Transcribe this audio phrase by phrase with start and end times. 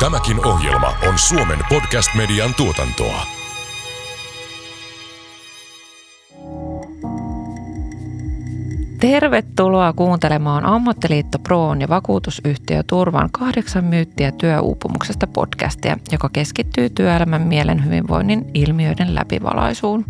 [0.00, 3.26] Tämäkin ohjelma on Suomen podcast-median tuotantoa.
[9.00, 17.84] Tervetuloa kuuntelemaan Ammattiliitto Proon ja vakuutusyhtiö Turvan kahdeksan myyttiä työuupumuksesta podcastia, joka keskittyy työelämän mielen
[17.84, 20.04] hyvinvoinnin ilmiöiden läpivalaisuun.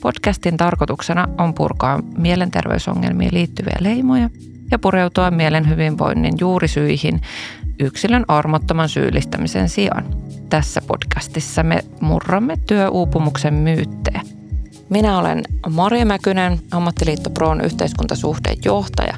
[0.00, 4.30] Podcastin tarkoituksena on purkaa mielenterveysongelmiin liittyviä leimoja
[4.70, 7.20] ja pureutua mielen hyvinvoinnin juurisyihin
[7.78, 10.04] yksilön armottoman syyllistämisen sijaan.
[10.48, 14.20] Tässä podcastissa me murramme työuupumuksen myyttejä.
[14.88, 19.14] Minä olen Maria Mäkynen, Ammattiliitto Proon yhteiskuntasuhteen johtaja.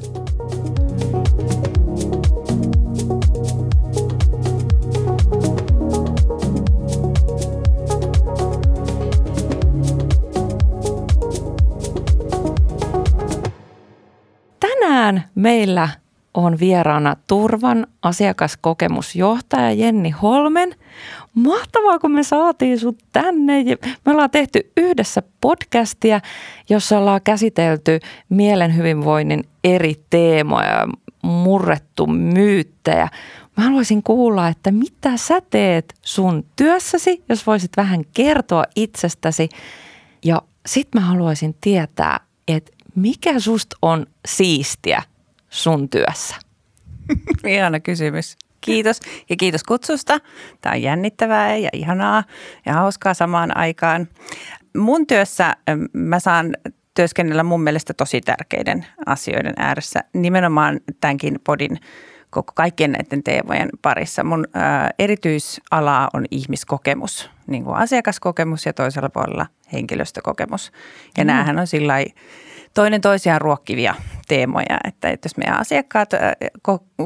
[14.59, 15.89] Tänään meillä
[16.39, 20.75] on vieraana Turvan asiakaskokemusjohtaja Jenni Holmen.
[21.33, 23.63] Mahtavaa, kun me saatiin sut tänne.
[24.05, 26.19] Me ollaan tehty yhdessä podcastia,
[26.69, 30.87] jossa ollaan käsitelty mielen hyvinvoinnin eri teemoja,
[31.21, 33.07] murrettu myyttejä.
[33.57, 39.49] Mä haluaisin kuulla, että mitä sä teet sun työssäsi, jos voisit vähän kertoa itsestäsi.
[40.25, 45.03] Ja sit mä haluaisin tietää, että mikä susta on siistiä
[45.49, 46.35] sun työssä?
[47.47, 48.37] Ihana kysymys.
[48.61, 50.19] Kiitos ja kiitos kutsusta.
[50.61, 52.23] Tämä on jännittävää ja ihanaa
[52.65, 54.07] ja hauskaa samaan aikaan.
[54.77, 55.55] Mun työssä
[55.93, 56.55] mä saan
[56.93, 61.79] työskennellä mun mielestä tosi tärkeiden asioiden ääressä, nimenomaan tämänkin podin
[62.29, 64.23] koko kaikkien näiden teemojen parissa.
[64.23, 64.47] Mun
[64.99, 70.71] erityisala on ihmiskokemus, niin kuin asiakaskokemus ja toisella puolella henkilöstökokemus.
[71.17, 71.27] Ja mm.
[71.27, 71.93] näähän on sillä
[72.73, 73.95] toinen toisiaan ruokkivia
[74.27, 76.09] teemoja, että, että jos meidän asiakkaat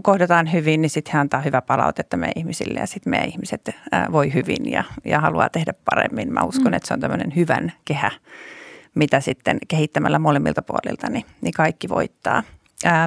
[0.03, 3.75] kohdataan hyvin, niin sitten he antaa hyvä palautetta meidän ihmisille ja sitten meidän ihmiset
[4.11, 6.33] voi hyvin ja, ja haluaa tehdä paremmin.
[6.33, 6.73] Mä uskon, mm.
[6.73, 8.11] että se on tämmöinen hyvän kehä,
[8.95, 12.43] mitä sitten kehittämällä molemmilta puolilta, niin, niin kaikki voittaa.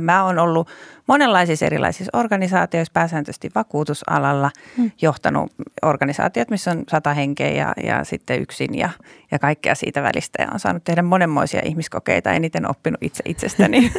[0.00, 0.68] Mä oon ollut
[1.06, 4.90] monenlaisissa erilaisissa organisaatioissa, pääsääntöisesti vakuutusalalla, hmm.
[5.02, 8.90] johtanut organisaatiot, missä on sata henkeä ja, ja sitten yksin ja,
[9.30, 10.42] ja kaikkea siitä välistä.
[10.42, 13.92] Ja on saanut tehdä monenmoisia ihmiskokeita, eniten oppinut itse itsestäni.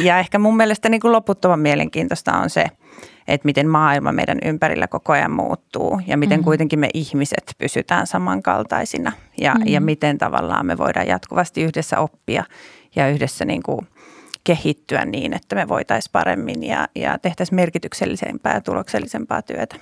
[0.00, 2.64] ja ehkä mun mielestä niin kuin loputtoman mielenkiintoista on se,
[3.28, 6.44] että miten maailma meidän ympärillä koko ajan muuttuu ja miten mm-hmm.
[6.44, 9.72] kuitenkin me ihmiset pysytään samankaltaisina ja, mm-hmm.
[9.72, 12.44] ja miten tavallaan me voidaan jatkuvasti yhdessä oppia
[12.96, 13.86] ja yhdessä niin kuin
[14.44, 19.76] kehittyä niin, että me voitaisiin paremmin ja, ja tehtäisiin merkityksellisempää ja tuloksellisempaa työtä.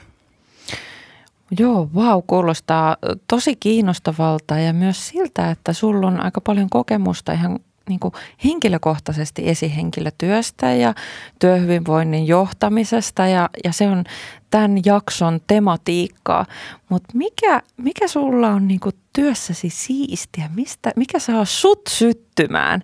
[1.58, 7.32] Joo, vau, wow, kuulostaa tosi kiinnostavalta ja myös siltä, että sulla on aika paljon kokemusta
[7.32, 8.14] ihan niin kuin
[8.44, 10.94] henkilökohtaisesti esihenkilötyöstä ja
[11.38, 14.04] työhyvinvoinnin johtamisesta ja, ja se on
[14.50, 16.46] tämän jakson tematiikkaa.
[16.88, 20.50] Mutta mikä, mikä sulla on niin kuin työssäsi siistiä?
[20.54, 22.82] Mistä, mikä saa sut syttymään?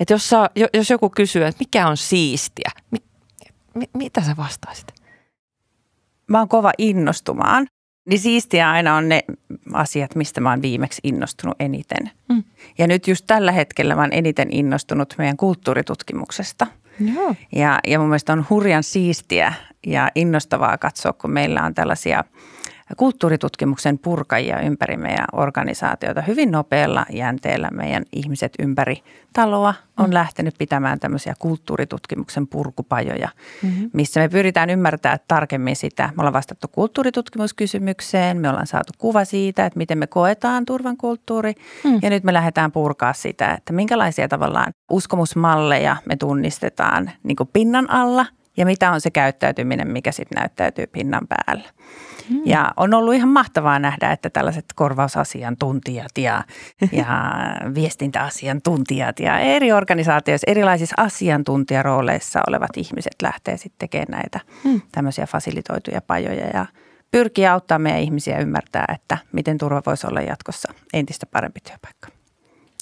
[0.00, 2.98] Että jos, saa, jos joku kysyy, että mikä on siistiä, mi,
[3.74, 4.94] mi, mitä sä vastaisit?
[6.26, 7.66] Mä oon kova innostumaan.
[8.06, 9.24] Niin siistiä aina on ne
[9.72, 12.10] asiat, mistä mä oon viimeksi innostunut eniten.
[12.28, 12.44] Mm.
[12.78, 16.66] Ja nyt just tällä hetkellä mä oon eniten innostunut meidän kulttuuritutkimuksesta.
[17.14, 17.34] Joo.
[17.52, 19.52] Ja, ja mun mielestä on hurjan siistiä
[19.86, 22.24] ja innostavaa katsoa, kun meillä on tällaisia–
[22.94, 26.22] kulttuuritutkimuksen purkajia ympäri meidän organisaatiota.
[26.22, 30.14] Hyvin nopealla jänteellä meidän ihmiset ympäri taloa on mm.
[30.14, 33.28] lähtenyt pitämään tämmöisiä kulttuuritutkimuksen purkupajoja,
[33.62, 33.90] mm-hmm.
[33.92, 36.10] missä me pyritään ymmärtämään tarkemmin sitä.
[36.16, 41.54] Me ollaan vastattu kulttuuritutkimuskysymykseen, me ollaan saatu kuva siitä, että miten me koetaan turvan kulttuuri
[41.84, 41.98] mm.
[42.02, 48.26] ja nyt me lähdetään purkaa sitä, että minkälaisia tavallaan uskomusmalleja me tunnistetaan niin pinnan alla–
[48.56, 51.64] ja mitä on se käyttäytyminen, mikä sitten näyttäytyy pinnan päällä.
[52.30, 52.42] Hmm.
[52.44, 56.44] Ja on ollut ihan mahtavaa nähdä, että tällaiset korvausasiantuntijat ja,
[56.92, 57.06] ja
[57.74, 64.80] viestintäasiantuntijat ja eri organisaatioissa, erilaisissa asiantuntijarooleissa olevat ihmiset lähtee sitten tekemään näitä hmm.
[64.92, 66.66] tämmöisiä fasilitoituja pajoja ja
[67.10, 72.08] pyrkii auttamaan meidän ihmisiä ymmärtää, että miten turva voisi olla jatkossa entistä parempi työpaikka.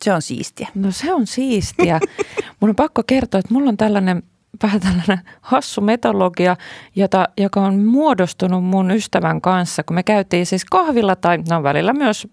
[0.02, 0.68] Se on siistiä.
[0.74, 2.00] No se on siistiä.
[2.60, 4.22] Mun on pakko kertoa, että mulla on tällainen
[4.62, 6.56] vähän tällainen hassu metodologia,
[6.96, 11.92] jota, joka on muodostunut mun ystävän kanssa, kun me käytiin siis kahvilla tai no välillä
[11.92, 12.28] myös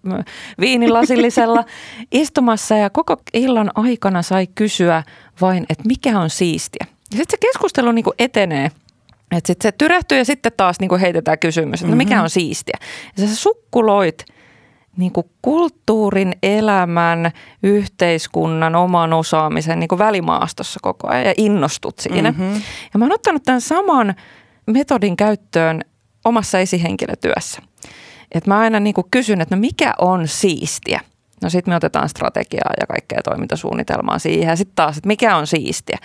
[0.60, 1.64] viinilasillisella
[2.12, 5.02] istumassa ja koko illan aikana sai kysyä
[5.40, 6.86] vain, että mikä on siistiä.
[6.88, 8.70] Ja sitten se keskustelu niin etenee.
[9.36, 12.22] Että sitten se tyrehtyy ja sitten taas niin heitetään kysymys, että no mikä mm-hmm.
[12.22, 12.78] on siistiä.
[13.16, 14.24] Ja sä sukkuloit–
[14.96, 17.30] niin kuin kulttuurin, elämän,
[17.62, 22.30] yhteiskunnan, oman osaamisen niin kuin välimaastossa koko ajan ja innostut siinä.
[22.30, 22.62] Mm-hmm.
[22.92, 24.14] Ja mä oon ottanut tämän saman
[24.66, 25.80] metodin käyttöön
[26.24, 27.62] omassa esihenkilötyössä.
[28.32, 31.00] Et mä aina niin kysyn, että no mikä on siistiä?
[31.42, 35.46] No sitten me otetaan strategiaa ja kaikkea toimintasuunnitelmaa siihen ja sitten taas, että mikä on
[35.46, 35.98] siistiä.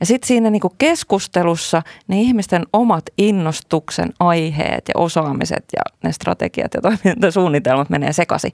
[0.00, 6.74] Ja sitten siinä niinku keskustelussa ne ihmisten omat innostuksen aiheet ja osaamiset ja ne strategiat
[6.74, 8.52] ja toimintasuunnitelmat menee sekaisin.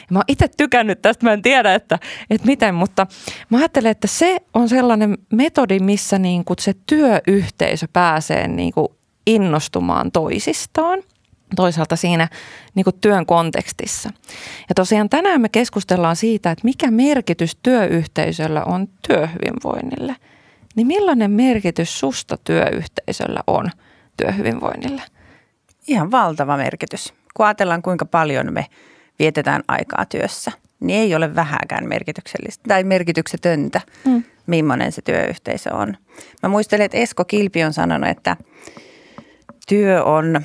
[0.00, 1.98] Ja mä oon itse tykännyt tästä, mä en tiedä, että,
[2.30, 3.06] että miten, mutta
[3.50, 8.96] mä ajattelen, että se on sellainen metodi, missä niinku se työyhteisö pääsee niinku
[9.26, 11.02] innostumaan toisistaan–
[11.56, 12.28] toisaalta siinä
[12.74, 14.10] niin kuin työn kontekstissa.
[14.68, 20.16] Ja tosiaan tänään me keskustellaan siitä, että mikä merkitys työyhteisöllä on työhyvinvoinnille.
[20.76, 23.70] Niin millainen merkitys susta työyhteisöllä on
[24.16, 25.02] työhyvinvoinnille?
[25.86, 27.14] Ihan valtava merkitys.
[27.34, 28.66] Kun ajatellaan kuinka paljon me
[29.18, 34.24] vietetään aikaa työssä, niin ei ole vähäkään merkityksellistä tai merkityksetöntä, mm.
[34.46, 35.96] millainen se työyhteisö on.
[36.42, 38.36] Mä muistelen, että Esko Kilpi on sanonut, että
[39.68, 40.40] työ on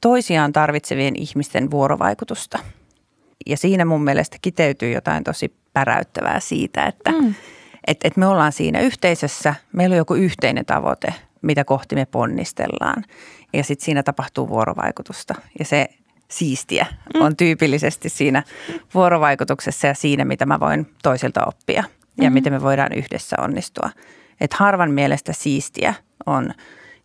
[0.00, 2.58] toisiaan tarvitsevien ihmisten vuorovaikutusta.
[3.46, 7.34] Ja siinä mun mielestä kiteytyy jotain tosi päräyttävää siitä, että mm.
[7.86, 13.04] et, et me ollaan siinä yhteisössä, meillä on joku yhteinen tavoite, mitä kohti me ponnistellaan.
[13.52, 15.34] Ja sitten siinä tapahtuu vuorovaikutusta.
[15.58, 15.88] Ja se
[16.30, 17.22] siistiä mm.
[17.22, 18.42] on tyypillisesti siinä
[18.94, 21.82] vuorovaikutuksessa ja siinä, mitä mä voin toisilta oppia ja
[22.22, 22.34] mm-hmm.
[22.34, 23.90] miten me voidaan yhdessä onnistua.
[24.40, 25.94] Et harvan mielestä siistiä
[26.26, 26.54] on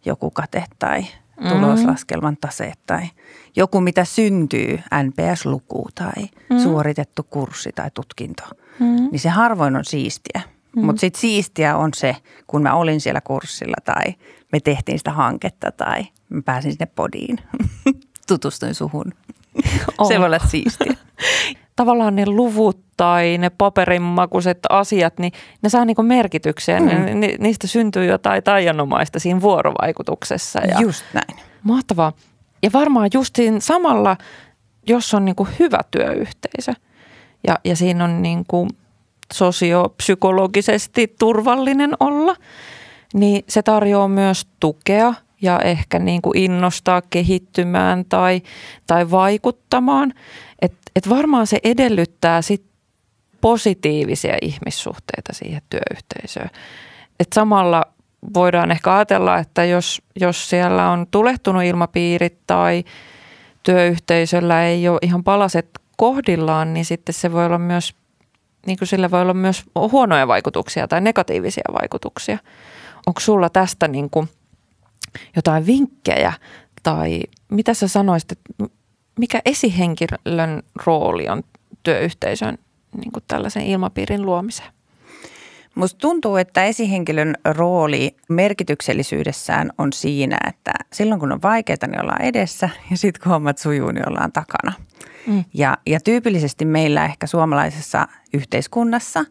[0.06, 1.06] joku kate tai.
[1.50, 3.02] Tuloslaskelman tase tai
[3.56, 6.60] joku, mitä syntyy, NPS-luku tai mm.
[6.60, 8.44] suoritettu kurssi tai tutkinto,
[8.80, 8.86] mm.
[9.12, 10.42] niin se harvoin on siistiä.
[10.76, 10.86] Mm.
[10.86, 12.16] Mutta sitten siistiä on se,
[12.48, 14.16] kun mä olin siellä kurssilla tai
[14.52, 17.38] me tehtiin sitä hanketta tai mä pääsin sinne podiin.
[18.28, 19.14] Tutustuin suhun.
[19.98, 20.08] Oh.
[20.08, 20.94] Se voi olla siistiä.
[21.76, 25.32] Tavallaan ne luvut tai ne paperinmakuiset asiat, niin
[25.62, 26.80] ne saa niinku merkityksiä.
[26.80, 26.86] Mm.
[26.86, 30.60] Ne, niistä syntyy jotain taianomaista siinä vuorovaikutuksessa.
[30.60, 31.40] Ja Just näin.
[31.64, 32.14] Mahtavaa.
[32.64, 34.18] Ja varmaan just siinä samalla,
[34.88, 36.74] jos on niinku hyvä työyhteisö
[37.48, 38.68] ja, ja siinä on niinku
[39.34, 42.36] sosiopsykologisesti turvallinen olla,
[43.14, 48.42] niin se tarjoaa myös tukea ja ehkä niin kuin innostaa kehittymään tai,
[48.88, 50.14] tai vaikuttamaan.
[50.96, 52.66] Et, varmaan se edellyttää sit
[53.42, 56.50] positiivisia ihmissuhteita siihen työyhteisöön.
[57.20, 57.86] Et samalla
[58.34, 62.84] voidaan ehkä ajatella, että jos, jos siellä on tulehtunut ilmapiiri tai
[63.64, 67.96] työyhteisöllä ei ole ihan palaset kohdillaan, niin sitten se voi olla myös,
[68.66, 72.38] niin kuin sillä voi olla myös huonoja vaikutuksia tai negatiivisia vaikutuksia.
[73.08, 74.30] Onko sulla tästä niin kuin
[75.36, 76.34] jotain vinkkejä
[76.84, 78.66] tai mitä sä sanoisit, että
[79.20, 81.44] mikä esihenkilön rooli on
[81.84, 82.58] työyhteisön
[82.98, 84.70] niin kuin tällaisen ilmapiirin luomiseen?
[85.76, 92.22] Musta tuntuu, että esihenkilön rooli merkityksellisyydessään on siinä, että silloin kun on vaikeaa, niin ollaan
[92.22, 94.74] edessä ja sitten kun hommat sujuu, niin ollaan takana.
[95.28, 95.44] Mm.
[95.54, 99.26] Ja, ja tyypillisesti meillä ehkä suomalaisessa yhteiskunnassa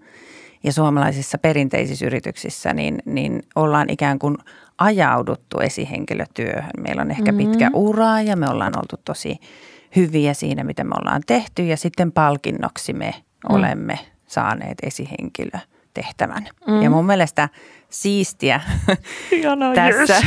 [0.65, 4.37] ja suomalaisissa perinteisissä yrityksissä, niin, niin ollaan ikään kuin
[4.79, 6.71] ajauduttu esihenkilötyöhön.
[6.81, 7.51] Meillä on ehkä mm-hmm.
[7.51, 9.41] pitkä ura ja me ollaan oltu tosi
[9.97, 13.55] hyviä siinä, mitä me ollaan tehty ja sitten palkinnoksi me mm.
[13.57, 15.59] olemme saaneet esihenkilö
[15.95, 16.49] tehtävän.
[16.67, 16.83] Mm.
[16.83, 17.49] Ja mun mielestä
[17.89, 18.61] siistiä
[19.31, 20.23] Hienoa, tässä,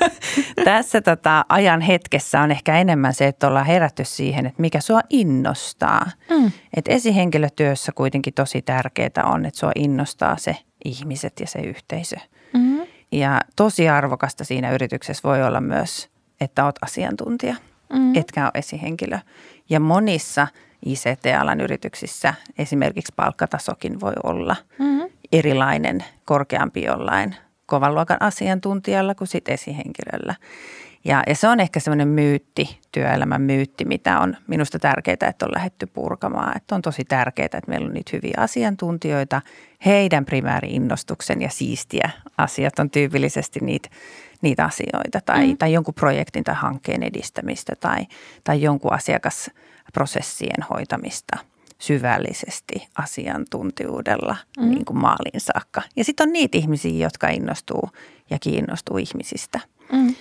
[0.64, 5.00] tässä tota ajan hetkessä on ehkä enemmän se, että ollaan herätty siihen, että mikä sua
[5.10, 6.06] innostaa.
[6.30, 6.50] Mm.
[6.76, 12.16] Et esihenkilötyössä kuitenkin tosi tärkeää on, että sua innostaa se ihmiset ja se yhteisö.
[12.52, 12.78] Mm.
[13.12, 16.10] Ja tosi arvokasta siinä yrityksessä voi olla myös,
[16.40, 17.54] että oot asiantuntija,
[17.92, 18.16] mm.
[18.16, 19.18] etkä ole esihenkilö.
[19.70, 20.46] Ja monissa–
[20.86, 25.10] ICT-alan yrityksissä esimerkiksi palkkatasokin voi olla mm-hmm.
[25.32, 30.34] erilainen, korkeampi jollain kovan luokan asiantuntijalla kuin sitten esihenkilöllä.
[31.04, 35.52] Ja, ja se on ehkä semmoinen myytti, työelämän myytti, mitä on minusta tärkeää, että on
[35.54, 36.56] lähetty purkamaan.
[36.56, 39.42] Että on tosi tärkeää, että meillä on niitä hyviä asiantuntijoita.
[39.86, 43.88] Heidän primääri-innostuksen ja siistiä asiat on tyypillisesti niitä,
[44.42, 45.56] niitä asioita tai, mm.
[45.56, 48.06] tai jonkun projektin tai hankkeen edistämistä tai,
[48.44, 49.50] tai jonkun asiakas–
[49.92, 51.38] prosessien hoitamista
[51.78, 54.70] syvällisesti asiantuntijuudella mm.
[54.70, 55.82] niin kuin maaliin saakka.
[55.96, 57.88] Ja sitten on niitä ihmisiä, jotka innostuu
[58.30, 59.60] ja kiinnostuu ihmisistä.
[59.92, 60.14] Mm.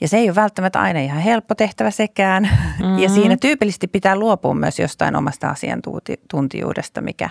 [0.00, 2.42] Ja se ei ole välttämättä aina ihan helppo tehtävä sekään.
[2.42, 2.98] Mm-hmm.
[3.02, 7.30] Ja siinä tyypillisesti pitää luopua myös jostain omasta asiantuntijuudesta, mikä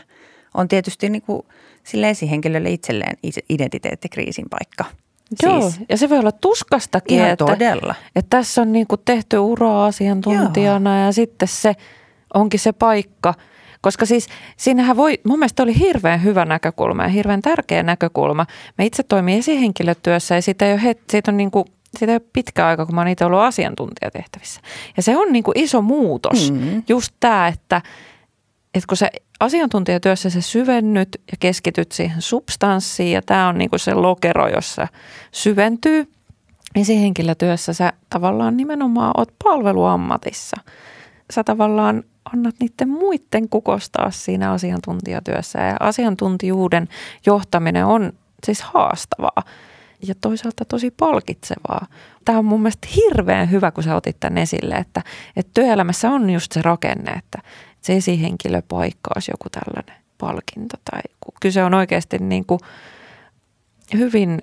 [0.54, 1.42] on tietysti niin kuin
[1.84, 3.18] sille esihenkilölle itselleen
[3.50, 4.86] identiteettikriisin paikka.
[5.44, 5.80] Joo, siis.
[5.90, 7.96] ja se voi olla tuskastakin, Ihan että, todella.
[8.16, 11.06] että tässä on niin kuin tehty uraa asiantuntijana Joo.
[11.06, 11.76] ja sitten se
[12.34, 13.34] onkin se paikka.
[13.82, 18.46] Koska siis siinähän voi, mun mielestä oli hirveän hyvä näkökulma ja hirveän tärkeä näkökulma.
[18.78, 21.66] Mä itse toimin esihenkilötyössä ja siitä, ei ole, siitä on niin kuin
[21.98, 24.62] siitä ei ole pitkä aika, kun mä oon itse ollut asiantuntijatehtävissä.
[24.98, 26.52] Ja se on niin kuin iso muutos.
[26.52, 26.84] Mm.
[26.90, 27.82] Just tämä, että,
[28.74, 29.10] että kun se
[29.40, 34.88] asiantuntijatyössä sä syvennyt ja keskityt siihen substanssiin ja tämä on niin kuin se lokero, jossa
[35.32, 36.12] syventyy.
[36.76, 40.58] Esihenkilötyössä sä tavallaan nimenomaan oot palveluammatissa.
[41.32, 46.88] Sä tavallaan annat niiden muiden kukostaa siinä asiantuntijatyössä ja asiantuntijuuden
[47.26, 49.44] johtaminen on siis haastavaa
[50.08, 51.88] ja toisaalta tosi palkitsevaa.
[52.26, 55.02] Tämä on mun mielestä hirveän hyvä, kun sä otit tämän esille, että,
[55.36, 57.42] että työelämässä on just se rakenne, että
[57.82, 60.78] se esihenkilöpaikka olisi joku tällainen palkinto.
[60.92, 61.02] Tai
[61.42, 62.60] kyse on oikeasti niin kuin
[63.94, 64.42] hyvin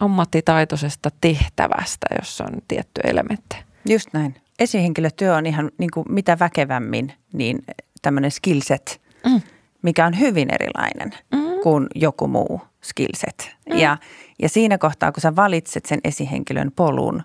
[0.00, 3.56] ammattitaitoisesta tehtävästä, jossa on tietty elementti.
[3.88, 4.34] Just näin.
[4.58, 7.58] Esihenkilötyö on ihan niin kuin mitä väkevämmin niin
[8.02, 9.40] tämmöinen skillset, mm.
[9.82, 11.60] mikä on hyvin erilainen mm.
[11.62, 13.56] kuin joku muu skillset.
[13.70, 13.78] Mm.
[13.78, 13.98] Ja,
[14.42, 17.22] ja siinä kohtaa, kun sä valitset sen esihenkilön polun,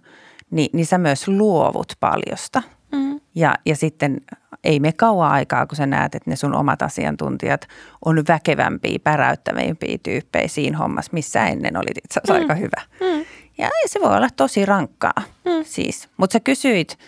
[0.51, 2.63] niin, niin sä myös luovut paljosta.
[2.91, 3.19] Mm.
[3.35, 4.21] Ja, ja sitten
[4.63, 7.67] ei me kauan aikaa, kun sä näet, että ne sun omat asiantuntijat
[8.05, 12.39] on väkevämpiä, päräyttävämpiä tyyppejä siinä hommassa, missä ennen oli itse asiassa mm.
[12.39, 12.81] aika hyvä.
[12.99, 13.25] Mm.
[13.57, 15.63] Ja se voi olla tosi rankkaa mm.
[15.63, 16.09] siis.
[16.17, 16.99] Mutta sä kysyit,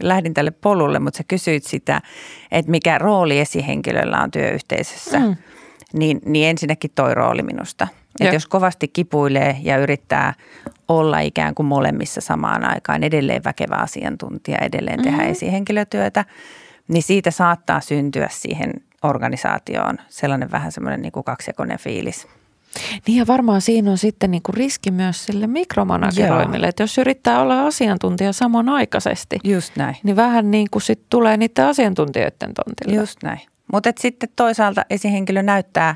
[0.00, 2.02] lähdin tälle polulle, mutta sä kysyit sitä,
[2.50, 5.18] että mikä rooli esihenkilöllä on työyhteisössä.
[5.18, 5.36] Mm.
[5.92, 7.88] Niin, niin ensinnäkin toi rooli minusta.
[8.20, 10.34] Että jos kovasti kipuilee ja yrittää
[10.88, 15.30] olla ikään kuin molemmissa samaan aikaan, edelleen väkevä asiantuntija, edelleen tehdä mm-hmm.
[15.30, 16.24] esihenkilötyötä,
[16.88, 22.26] niin siitä saattaa syntyä siihen organisaatioon sellainen vähän semmoinen niin kuin kaksijakoinen fiilis.
[23.06, 27.40] Niin ja varmaan siinä on sitten niin kuin riski myös sille mikromanageroimille, että jos yrittää
[27.40, 29.96] olla asiantuntija samanaikaisesti, Just näin.
[30.02, 33.00] niin vähän niin kuin sit tulee niiden asiantuntijoiden tontille.
[33.00, 33.40] Just näin.
[33.72, 35.94] Mutta sitten toisaalta esihenkilö näyttää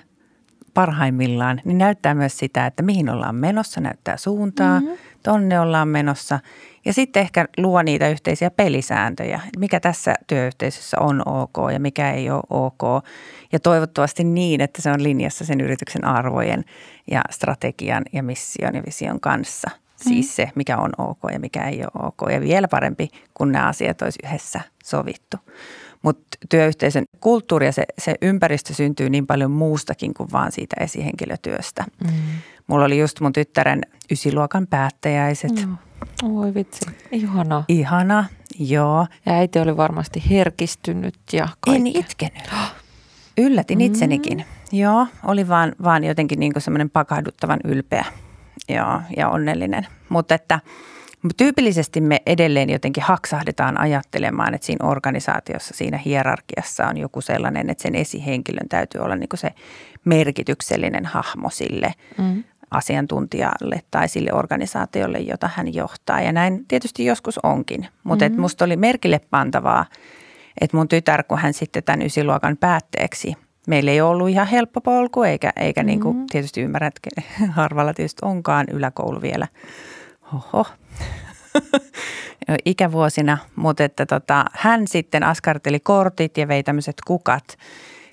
[0.74, 4.96] parhaimmillaan, niin näyttää myös sitä, että mihin ollaan menossa, näyttää suuntaa, mm-hmm.
[5.22, 6.40] tonne ollaan menossa.
[6.84, 12.30] Ja sitten ehkä luo niitä yhteisiä pelisääntöjä, mikä tässä työyhteisössä on ok ja mikä ei
[12.30, 13.04] ole ok.
[13.52, 16.64] Ja toivottavasti niin, että se on linjassa sen yrityksen arvojen
[17.10, 19.70] ja strategian ja mission ja vision kanssa.
[19.96, 20.32] Siis mm.
[20.32, 22.32] se, mikä on ok ja mikä ei ole ok.
[22.32, 25.36] Ja vielä parempi, kun nämä asiat olisi yhdessä sovittu.
[26.02, 31.84] Mutta työyhteisön kulttuuri ja se, se ympäristö syntyy niin paljon muustakin kuin vaan siitä esihenkilötyöstä.
[32.04, 32.10] Mm.
[32.66, 35.66] Mulla oli just mun tyttären ysiluokan päättäjäiset.
[35.66, 35.76] Mm.
[36.22, 37.64] Oi vitsi, ihana.
[37.68, 38.24] Ihana,
[38.58, 39.06] joo.
[39.26, 41.74] Ja äiti oli varmasti herkistynyt ja kaikkea.
[41.74, 42.50] En itkenyt.
[43.38, 43.84] Yllätin mm.
[43.84, 44.44] itsenikin.
[44.72, 48.04] Joo, oli vaan, vaan jotenkin niin semmoinen pakahduttavan ylpeä
[48.68, 49.86] joo, ja onnellinen.
[50.08, 50.60] Mutta että–
[51.36, 57.82] Tyypillisesti me edelleen jotenkin haksahdetaan ajattelemaan, että siinä organisaatiossa, siinä hierarkiassa on joku sellainen, että
[57.82, 59.50] sen esihenkilön täytyy olla niin se
[60.04, 62.44] merkityksellinen hahmo sille mm.
[62.70, 66.20] asiantuntijalle tai sille organisaatiolle, jota hän johtaa.
[66.20, 68.40] Ja näin tietysti joskus onkin, mutta mm-hmm.
[68.40, 69.86] musta oli merkille pantavaa,
[70.60, 73.36] että mun tytär, kun hän sitten tämän ysiluokan päätteeksi
[73.66, 75.86] meillä ei ollut ihan helppo polku, eikä, eikä mm-hmm.
[75.86, 76.94] niin kuin tietysti ymmärrät,
[77.50, 79.48] harvalla tietysti onkaan yläkoulu vielä.
[80.34, 80.66] Oho,
[82.64, 87.58] ikävuosina, mutta että tota, hän sitten askarteli kortit ja vei tämmöiset kukat,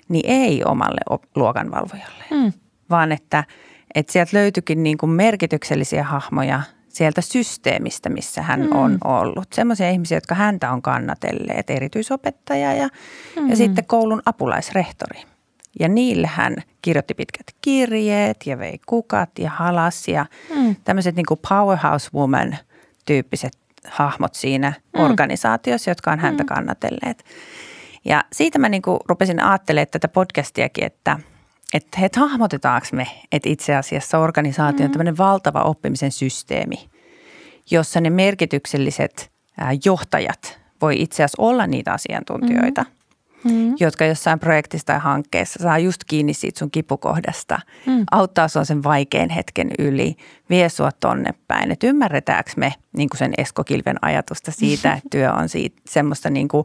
[0.08, 2.52] niin ei omalle luokanvalvojalle, mm.
[2.90, 3.44] vaan että,
[3.94, 8.72] että sieltä löytyikin niin kuin merkityksellisiä hahmoja sieltä systeemistä, missä hän mm.
[8.72, 9.52] on ollut.
[9.52, 12.88] Semmoisia ihmisiä, jotka häntä on kannatelleet, erityisopettaja ja,
[13.36, 13.50] mm.
[13.50, 15.22] ja sitten koulun apulaisrehtori.
[15.80, 20.76] Ja niille hän kirjoitti pitkät kirjeet ja vei kukat ja halas ja mm.
[20.84, 22.56] tämmöiset niin kuin powerhouse woman–
[23.10, 25.04] tyyppiset hahmot siinä mm.
[25.04, 26.46] organisaatiossa, jotka on häntä mm.
[26.46, 27.24] kannatelleet.
[28.04, 31.18] Ja siitä mä niin rupesin ajattelemaan tätä podcastiakin, että,
[31.74, 34.92] että, että hahmotetaanko me, että itse asiassa organisaatio on mm.
[34.92, 36.90] tämmöinen valtava oppimisen systeemi,
[37.70, 39.30] jossa ne merkitykselliset
[39.84, 42.84] johtajat voi itse asiassa olla niitä asiantuntijoita–
[43.44, 43.74] mm.
[43.80, 48.04] jotka jossain projektissa tai hankkeessa saa just kiinni siitä sun kipukohdasta, mm.
[48.10, 50.16] auttaa sua sen vaikean hetken yli,
[50.50, 51.70] vie sua tonne päin.
[51.70, 56.30] Että ymmärretäänkö me niin kuin sen Esko Kilven ajatusta siitä, että työ on siitä, semmoista
[56.30, 56.64] niin kuin,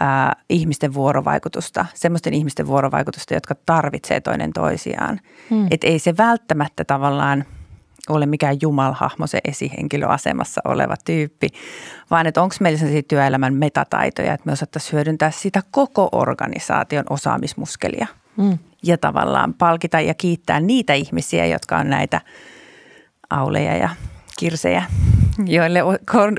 [0.00, 5.20] äh, ihmisten vuorovaikutusta, semmoisten ihmisten vuorovaikutusta, jotka tarvitsee toinen toisiaan.
[5.50, 5.66] Mm.
[5.70, 7.44] Että ei se välttämättä tavallaan–
[8.08, 11.48] ole mikään jumalhahmo se esihenkilöasemassa oleva tyyppi,
[12.10, 18.06] vaan että onko meillä sellaisia työelämän metataitoja, että me osattaisiin hyödyntää sitä koko organisaation osaamismuskelia
[18.36, 18.58] mm.
[18.82, 22.20] ja tavallaan palkita ja kiittää niitä ihmisiä, jotka on näitä
[23.30, 23.88] auleja ja
[24.38, 24.82] kirsejä,
[25.46, 25.80] joille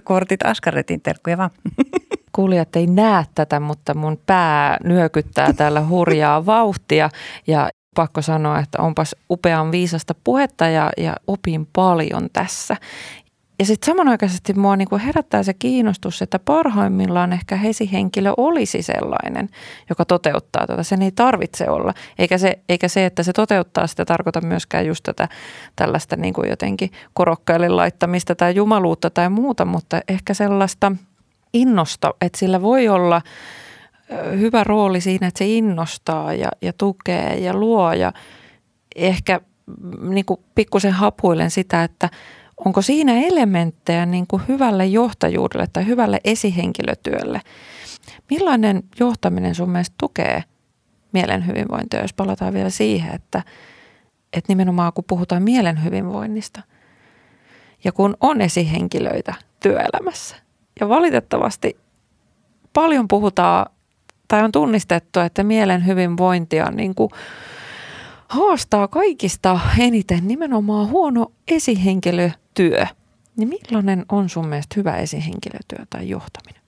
[0.03, 1.49] kortit askaretin terkkuja vaan.
[2.35, 7.09] Kuulijat ei näe tätä, mutta mun pää nyökyttää täällä hurjaa vauhtia
[7.47, 12.75] ja pakko sanoa, että onpas upean viisasta puhetta ja, ja opin paljon tässä.
[13.59, 19.49] ja sitten samanaikaisesti mua niinku herättää se kiinnostus, että parhaimmillaan ehkä esihenkilö olisi sellainen,
[19.89, 20.83] joka toteuttaa tätä.
[20.83, 21.93] Sen ei tarvitse olla.
[22.19, 25.27] Eikä se, eikä se että se toteuttaa sitä tarkoita myöskään just tätä
[25.75, 30.91] tällaista niinku jotenkin korokkaille laittamista tai jumaluutta tai muuta, mutta ehkä sellaista
[31.53, 33.21] innosta, että sillä voi olla
[34.39, 38.13] hyvä rooli siinä, että se innostaa ja, ja tukee ja luo ja
[38.95, 39.41] ehkä
[40.01, 42.09] niin kuin pikkusen hapuilen sitä, että
[42.65, 47.41] onko siinä elementtejä niin kuin hyvälle johtajuudelle tai hyvälle esihenkilötyölle.
[48.29, 50.43] Millainen johtaminen sun mielestä tukee
[51.11, 53.43] mielen hyvinvointia, jos palataan vielä siihen, että,
[54.33, 56.61] että nimenomaan kun puhutaan mielen hyvinvoinnista
[57.83, 60.35] ja kun on esihenkilöitä työelämässä
[60.79, 61.77] ja valitettavasti
[62.73, 63.65] paljon puhutaan
[64.29, 67.09] tai on tunnistettu, että mielen hyvinvointi on niin kuin
[68.29, 72.85] haastaa kaikista eniten nimenomaan huono esihenkilötyö.
[73.35, 76.61] Niin millainen on sun mielestä hyvä esihenkilötyö tai johtaminen?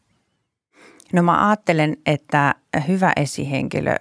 [1.14, 2.56] No mä ajattelen, että
[2.88, 3.96] hyvä esihenkilö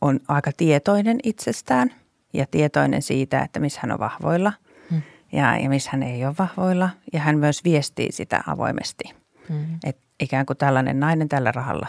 [0.00, 1.94] on aika tietoinen itsestään
[2.32, 4.52] ja tietoinen siitä, että missä hän on vahvoilla
[4.90, 5.02] hmm.
[5.32, 6.90] ja, ja missä hän ei ole vahvoilla.
[7.12, 9.04] Ja hän myös viestii sitä avoimesti.
[9.48, 9.78] Hmm.
[9.84, 11.88] Et ikään kuin tällainen nainen tällä rahalla.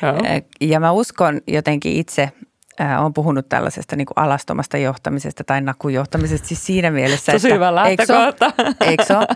[0.60, 0.80] ja.
[0.80, 2.32] Mä uskon jotenkin itse,
[2.80, 7.54] äh, olen puhunut tällaisesta niin kuin alastomasta johtamisesta tai nakujohtamisesta siis siinä mielessä, Tosi että,
[7.54, 8.52] hyvä lähtökohta.
[8.80, 9.14] Eikö so?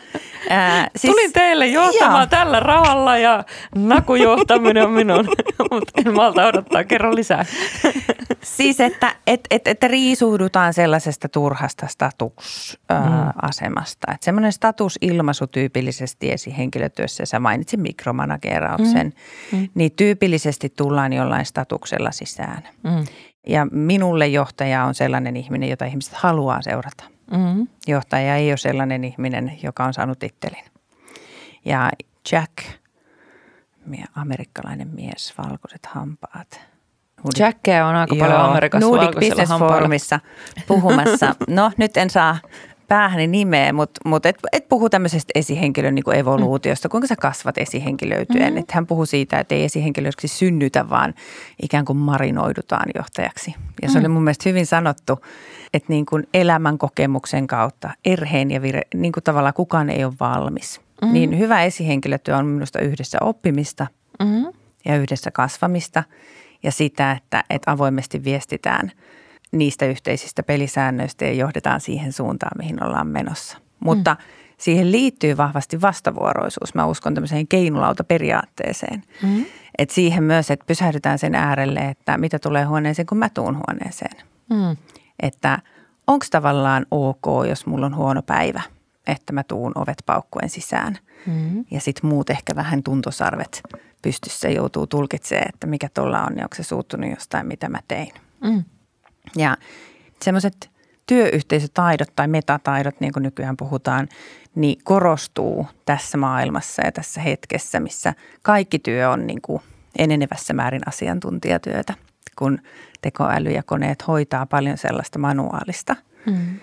[0.51, 2.27] Äh, siis, Tulin teille johtamaan joo.
[2.27, 5.29] tällä rahalla ja nakujohtaminen on minun,
[5.71, 7.45] mutta en malta odottaa, kerro lisää.
[8.57, 14.07] siis, että et, et, et riisuudutaan sellaisesta turhasta statusasemasta.
[14.09, 14.15] Mm.
[14.15, 19.13] Että semmoinen statusilmaisu tyypillisesti esihenkilötyössä, sä mainitsin mikromanagerauksen,
[19.53, 19.59] mm.
[19.59, 19.69] Mm.
[19.75, 22.63] niin tyypillisesti tullaan jollain statuksella sisään.
[22.83, 23.05] Mm.
[23.47, 27.05] Ja minulle johtaja on sellainen ihminen, jota ihmiset haluaa seurata.
[27.31, 27.67] Mm.
[27.87, 30.65] Johtaja ei ole sellainen ihminen, joka on saanut tittelin.
[31.65, 31.91] Ja
[32.33, 32.53] Jack,
[34.15, 36.61] amerikkalainen mies, valkoiset hampaat.
[37.39, 40.21] Jackia on aika Joo, paljon Amerikassa Nordic Business Forumissa
[40.67, 41.35] puhumassa.
[41.49, 42.39] No nyt en saa
[42.89, 47.59] päähäni nimeä, mutta, mutta et, et puhu tämmöisestä esihenkilön niin kuin evoluutiosta, kuinka sä kasvat
[47.59, 48.53] esihenkilöityen.
[48.53, 48.67] Mm-hmm.
[48.73, 51.15] Hän puhuu siitä, että ei esihenkilöksi synnytä, vaan
[51.63, 53.55] ikään kuin marinoidutaan johtajaksi.
[53.83, 54.01] Ja se mm.
[54.01, 55.19] oli mun mielestä hyvin sanottu,
[55.75, 60.15] että niin kuin elämän kokemuksen kautta, erheen ja vire, niin kuin tavallaan kukaan ei ole
[60.21, 60.81] valmis.
[60.81, 61.15] Mm-hmm.
[61.15, 63.87] Niin hyvä esihenkilötyö on minusta yhdessä oppimista
[64.23, 64.47] mm-hmm.
[64.85, 66.03] ja yhdessä kasvamista
[66.63, 68.93] ja sitä, että, että avoimesti viestitään–
[69.59, 73.59] niistä yhteisistä pelisäännöistä ja johdetaan siihen suuntaan, mihin ollaan menossa.
[73.81, 74.25] Mutta mm.
[74.59, 76.75] siihen liittyy vahvasti vastavuoroisuus.
[76.75, 79.03] Mä uskon tämmöiseen keinulautaperiaatteeseen.
[79.23, 79.45] Mm.
[79.79, 84.17] Et siihen myös, että pysähdytään sen äärelle, että mitä tulee huoneeseen, kun mä tuun huoneeseen.
[84.51, 84.77] Mm.
[85.23, 85.59] Että
[86.07, 88.63] onko tavallaan ok, jos mulla on huono päivä,
[89.07, 90.99] että mä tuun ovet paukkuen sisään.
[91.27, 91.65] Mm.
[91.71, 93.63] Ja sitten muut ehkä vähän tuntosarvet
[94.03, 98.13] pystyssä joutuu tulkitsemaan, että mikä tuolla on ja onko se suuttunut jostain, mitä mä tein.
[98.41, 98.65] Mm.
[99.37, 99.57] Ja
[100.23, 100.71] semmoiset
[101.07, 104.09] työyhteisötaidot tai metataidot, niin kuin nykyään puhutaan,
[104.55, 109.63] niin korostuu tässä maailmassa ja tässä hetkessä, missä kaikki työ on niin kuin
[109.99, 111.95] enenevässä määrin asiantuntijatyötä,
[112.39, 112.59] kun
[113.01, 115.97] tekoäly ja koneet hoitaa paljon sellaista manuaalista.
[116.27, 116.61] Mm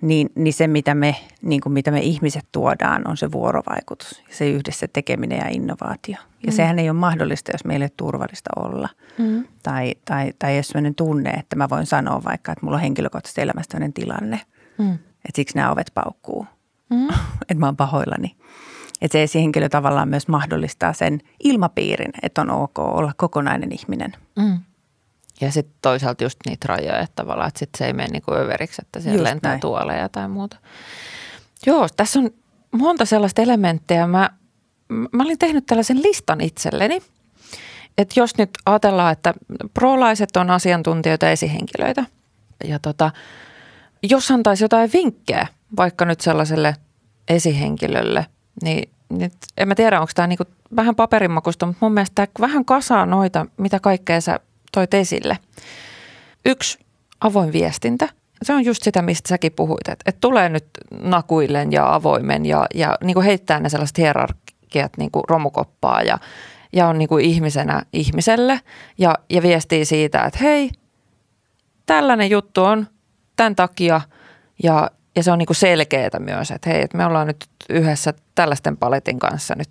[0.00, 4.50] niin, niin se, mitä me, niin kuin mitä me ihmiset tuodaan, on se vuorovaikutus, se
[4.50, 6.16] yhdessä tekeminen ja innovaatio.
[6.42, 6.56] Ja mm.
[6.56, 8.88] sehän ei ole mahdollista, jos meille ei turvallista olla.
[9.18, 9.44] Mm.
[9.62, 13.40] Tai, tai, tai jos sellainen tunne, että mä voin sanoa vaikka, että mulla on henkilökohtaisesti
[13.40, 14.40] elämästä tilanne,
[14.78, 14.94] mm.
[14.94, 16.46] että siksi nämä ovet paukkuu,
[16.90, 17.08] mm.
[17.48, 18.36] että mä oon pahoillani.
[19.00, 24.12] Että se esihenkilö tavallaan myös mahdollistaa sen ilmapiirin, että on ok olla kokonainen ihminen.
[24.36, 24.58] Mm.
[25.40, 28.82] Ja sitten toisaalta just niitä rajoja, että tavallaan, että sit se ei mene niinku överiksi,
[28.84, 29.60] että siellä just lentää näin.
[29.60, 30.56] tuoleja tai muuta.
[31.66, 32.30] Joo, tässä on
[32.72, 34.06] monta sellaista elementtiä.
[34.06, 34.30] Mä,
[34.88, 37.02] mä olin tehnyt tällaisen listan itselleni,
[37.98, 39.34] että jos nyt ajatellaan, että
[39.74, 42.04] prolaiset on asiantuntijoita esihenkilöitä
[42.64, 43.10] ja tota,
[44.02, 45.46] jos antaisi jotain vinkkejä
[45.76, 46.76] vaikka nyt sellaiselle
[47.28, 48.26] esihenkilölle,
[48.62, 50.44] niin nyt, en mä tiedä, onko tämä niinku
[50.76, 54.40] vähän paperinmakusta, mutta mun mielestä tämä vähän kasaa noita, mitä kaikkea sä
[54.76, 55.38] toit esille.
[56.44, 56.78] Yksi
[57.20, 58.08] avoin viestintä.
[58.42, 60.66] Se on just sitä, mistä säkin puhuit, että, että tulee nyt
[61.02, 66.18] nakuillen ja avoimen ja, ja niin kuin heittää ne sellaiset hierarkiat niin kuin romukoppaa ja,
[66.72, 68.60] ja on niin kuin ihmisenä ihmiselle
[68.98, 70.70] ja, ja viestii siitä, että hei,
[71.86, 72.86] tällainen juttu on
[73.36, 74.00] tämän takia
[74.62, 78.14] ja, ja se on niin kuin selkeää myös, että hei, että me ollaan nyt yhdessä
[78.34, 79.70] tällaisten paletin kanssa nyt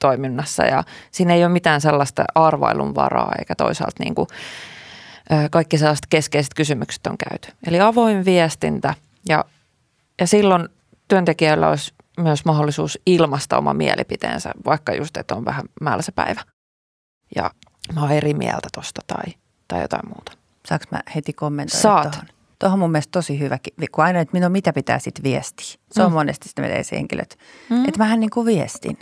[0.00, 4.26] toiminnassa ja siinä ei ole mitään sellaista arvailun varaa eikä toisaalta niin kuin,
[5.50, 7.48] kaikki sellaiset keskeiset kysymykset on käyty.
[7.66, 8.94] Eli avoin viestintä
[9.28, 9.44] ja,
[10.20, 10.68] ja silloin
[11.08, 16.40] työntekijöillä olisi myös mahdollisuus ilmaista oma mielipiteensä, vaikka just, että on vähän mälsä päivä.
[17.36, 17.50] Ja
[17.94, 19.34] mä oon eri mieltä tosta tai,
[19.68, 20.32] tai jotain muuta.
[20.66, 22.10] Saanko mä heti kommentoida Saat.
[22.10, 22.28] tuohon?
[22.58, 23.58] Tuohon on mun mielestä tosi hyvä,
[23.92, 25.66] kun aina, että no mitä pitää sitten viestiä.
[25.92, 26.14] Se on Mm.
[26.14, 27.38] monesti sitä meidän esihenkilöt.
[27.70, 27.84] Mm.
[27.84, 28.98] Että mähän niin kuin viestin.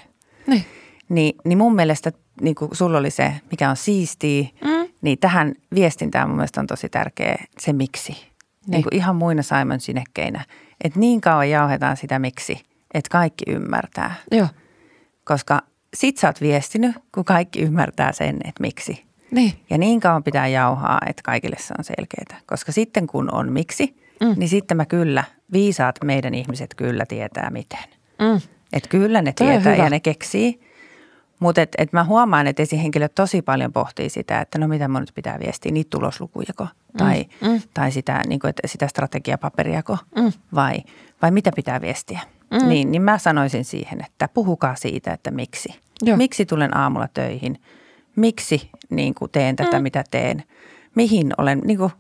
[0.47, 0.65] Niin.
[1.09, 4.89] Niin, niin mun mielestä, niin kuin sulla oli se, mikä on siistiä, Mm.
[5.03, 8.13] niin tähän viestintään mun mielestä on tosi tärkeä se miksi.
[8.13, 8.31] Niin.
[8.67, 10.45] Niin kuin ihan muina Simon sinekkeinä.
[10.85, 12.63] Että niin kauan jauhetaan sitä miksi,
[12.95, 14.15] että kaikki ymmärtää.
[14.31, 14.49] Joo.
[15.25, 15.63] Koska
[15.97, 19.05] sit sä oot viestinyt, kun kaikki ymmärtää sen, että miksi.
[19.31, 19.53] Niin.
[19.71, 22.41] Ja niin kauan pitää jauhaa, että kaikille se on selkeää.
[22.47, 24.35] Koska sitten kun on miksi, Mm.
[24.37, 27.85] niin sitten mä kyllä, viisaat meidän ihmiset kyllä tietää miten.
[28.19, 28.41] Mm.
[28.73, 30.61] Että kyllä ne Toi tietää ja ne keksii.
[31.39, 35.01] Mutta et, et mä huomaan, että esihenkilöt tosi paljon pohtii sitä, että no mitä mun
[35.01, 37.63] nyt pitää viestiä, niitä tuloslukujako tai, mm.
[37.75, 40.33] tai sitä, niin kuin, että sitä strategiapaperiako Mm.
[40.55, 40.83] vai,
[41.23, 42.21] vai mitä pitää viestiä.
[42.51, 42.69] Mm.
[42.69, 45.69] Niin, niin mä sanoisin siihen, että puhukaa siitä, että miksi.
[46.03, 46.17] Joo.
[46.17, 47.61] Miksi tulen aamulla töihin?
[48.17, 49.83] Miksi niin kuin teen tätä, Mm.
[49.83, 50.45] mitä teen?
[50.95, 51.93] Mihin olen, niin kuin,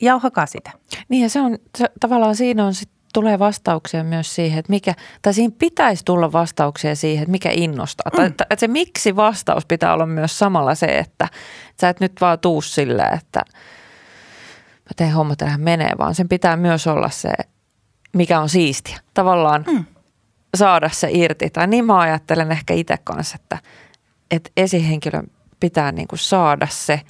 [0.00, 0.70] jauhakaa sitä.
[1.08, 4.94] Niin ja se on, se, tavallaan siinä on sit, tulee vastauksia myös siihen, että mikä,
[5.22, 8.10] tai siinä pitäisi tulla vastauksia siihen, että mikä innostaa.
[8.12, 8.16] Mm.
[8.16, 11.28] Tai että, että se miksi vastaus pitää olla myös samalla se, että
[11.80, 13.40] sä et nyt vaan tuu silleen, että
[14.90, 17.32] mä teen hommat ja lähden menee, vaan sen pitää myös olla se,
[18.12, 18.98] mikä on siistiä.
[19.14, 19.84] Tavallaan mm.
[20.56, 21.50] saada se irti.
[21.50, 23.58] Tai niin mä ajattelen ehkä itse kanssa, että,
[24.30, 25.26] että esihenkilön
[25.60, 27.00] pitää niin kuin saada se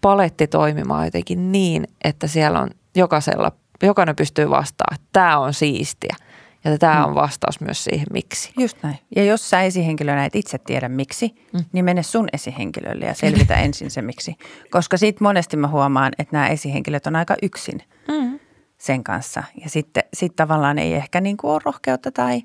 [0.00, 3.52] paletti toimimaan jotenkin niin, että siellä on jokaisella,
[3.86, 6.16] jokainen pystyy vastaamaan, että tämä on siistiä.
[6.64, 8.52] Ja tämä on vastaus myös siihen, miksi.
[8.58, 8.98] Just näin.
[9.16, 11.64] Ja jos sä esihenkilönä et itse tiedä miksi, mm.
[11.72, 14.36] niin mene sun esihenkilölle ja selvitä ensin se miksi.
[14.70, 18.38] Koska sitten monesti mä huomaan, että nämä esihenkilöt on aika yksin Mm.
[18.78, 19.42] sen kanssa.
[19.62, 22.42] Ja sitten sit tavallaan ei ehkä niin kuin ole rohkeutta tai,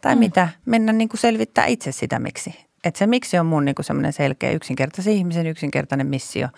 [0.00, 0.18] tai mm.
[0.18, 2.54] mitä mennä niin kuin selvittää itse sitä miksi.
[2.84, 6.48] Että se miksi on mun niin kuin semmoinen selkeä yksinkertaisen ihmisen yksinkertainen missio.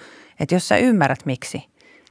[0.40, 1.69] Että jos sä ymmärrät miksi,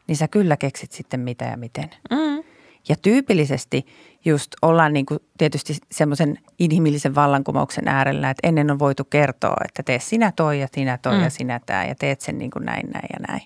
[0.10, 1.90] niin sä kyllä keksit sitten mitä ja miten.
[2.12, 2.44] Mm.
[2.90, 3.86] Ja tyypillisesti
[4.26, 9.84] just ollaan niin kuin tietysti semmoisen inhimillisen vallankumouksen äärellä, että ennen on voitu kertoa, että
[9.84, 11.24] tee sinä toi ja sinä toi Mm.
[11.24, 13.42] ja sinä tämä ja teet sen niin kuin näin, näin ja näin.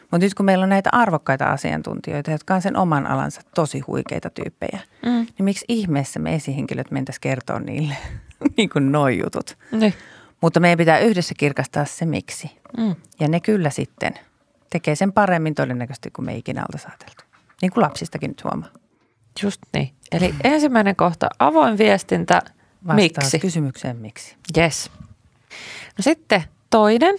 [0.00, 4.30] Mutta nyt kun meillä on näitä arvokkaita asiantuntijoita, jotka on sen oman alansa tosi huikeita
[4.30, 5.10] tyyppejä, Mm.
[5.10, 7.94] niin miksi ihmeessä me esihenkilöt mentäisiin kertoa niille
[8.56, 9.58] niin kuin noi jutut.
[9.72, 9.94] Niin.
[10.40, 12.50] Mutta meidän pitää yhdessä kirkastaa se miksi.
[12.78, 12.94] Mm.
[13.20, 14.14] Ja ne kyllä sitten
[14.70, 17.22] tekee sen paremmin todennäköisesti kuin me ikinä oltaisiin ajateltu.
[17.62, 18.68] Niin kuin lapsistakin nyt huomaa.
[19.42, 19.90] Just niin.
[20.12, 22.42] Eli ensimmäinen kohta, avoin viestintä,
[22.86, 23.38] Vastaus miksi?
[23.38, 24.36] kysymykseen miksi.
[24.56, 24.90] Yes.
[25.98, 27.18] No sitten toinen,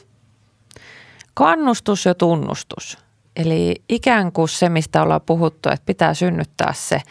[1.33, 2.97] kannustus ja tunnustus.
[3.35, 7.01] Eli ikään kuin se, mistä ollaan puhuttu, että pitää synnyttää se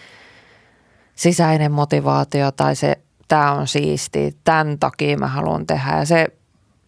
[1.15, 2.99] sisäinen motivaatio tai se,
[3.29, 5.99] tämä on siisti, tämän takia mä haluan tehdä.
[5.99, 6.27] Ja se,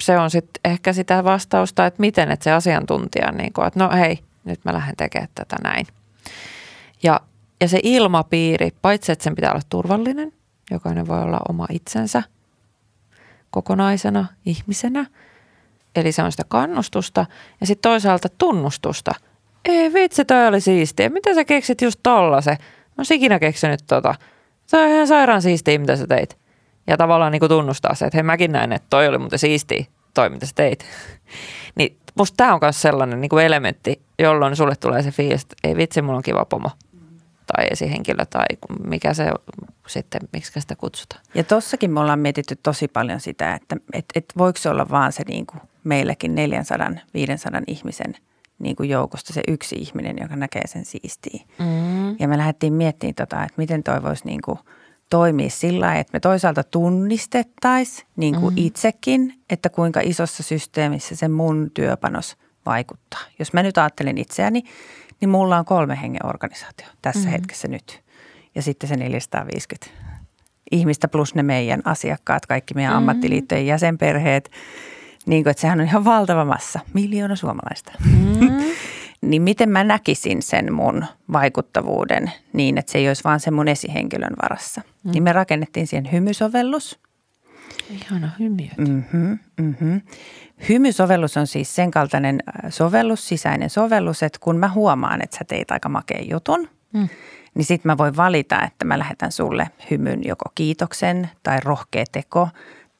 [0.01, 3.91] se on sitten ehkä sitä vastausta, että miten, että se asiantuntija, niin kuin, että no
[3.97, 5.87] hei, nyt mä lähden tekemään tätä näin.
[7.03, 7.21] Ja,
[7.61, 10.33] ja se ilmapiiri, paitsi että sen pitää olla turvallinen,
[10.71, 12.23] jokainen voi olla oma itsensä
[13.51, 15.07] kokonaisena ihmisenä.
[15.97, 17.27] Eli se on sitä kannustusta
[17.61, 19.11] ja sitten toisaalta tunnustusta.
[19.65, 21.09] Ei vitsi, toi oli siistiä.
[21.09, 22.57] Miten sä keksit just tollasen?
[22.61, 24.15] Mä oon ikinä keksinyt tota.
[24.67, 26.40] Se on ihan sairaan siistiä, mitä sä teit.
[26.87, 29.85] Ja tavallaan niin kuin tunnustaa se, että hei mäkin näin, että toi oli muuten siistiä,
[30.15, 30.85] toi mitä sä teit.
[31.79, 35.57] niin musta tää on myös sellainen niin kuin elementti, jolloin sulle tulee se fiilis, että
[35.65, 36.71] ei vitsi, mulla on kiva pomo.
[37.57, 38.45] Tai esihenkilö tai
[38.85, 39.31] mikä se
[39.87, 41.23] sitten, miksi sitä kutsutaan.
[41.35, 45.13] Ja tossakin me ollaan mietitty tosi paljon sitä, että et, et voiko se olla vaan
[45.13, 48.15] se niin kuin meilläkin 400-500 ihmisen
[48.59, 51.45] niin kuin joukosta se yksi ihminen, joka näkee sen siistiä.
[51.59, 52.17] Mm.
[52.19, 54.59] Ja me lähdettiin miettimään, tota, että miten toi voisi niin kuin
[55.11, 58.59] toimia sillä että me toisaalta tunnistettaisiin niin kuin mm.
[58.59, 63.21] itsekin, että kuinka isossa systeemissä se mun työpanos vaikuttaa.
[63.39, 64.63] Jos mä nyt ajattelen itseäni,
[65.21, 67.31] niin mulla on kolme hengen organisaatio tässä mm.
[67.31, 68.01] hetkessä nyt.
[68.55, 69.87] Ja sitten se 450
[70.71, 72.97] ihmistä plus ne meidän asiakkaat, kaikki meidän mm.
[72.97, 74.51] ammattiliittojen jäsenperheet.
[75.27, 77.93] Niin kuin, että sehän on ihan valtava massa, miljoona suomalaista.
[78.05, 78.61] Mm.
[79.23, 83.69] niin miten mä näkisin sen mun vaikuttavuuden niin, että se ei olisi vaan sen mun
[83.69, 84.83] esihenkilön varassa.
[85.05, 85.11] Mm.
[85.11, 86.99] Niin me rakennettiin siihen hymysovellus.
[87.91, 88.69] Ihana hymiö.
[88.79, 90.01] Mm-hmm, mm-hmm.
[90.69, 95.45] Hymysovellus on siis sen kaltainen äh, sovellus, sisäinen sovellus, että kun mä huomaan, että sä
[95.49, 97.09] teit aika makeen jutun, Mm.
[97.55, 102.49] niin sitten mä voin valita, että mä lähetän sulle hymyn joko kiitoksen tai rohkea teko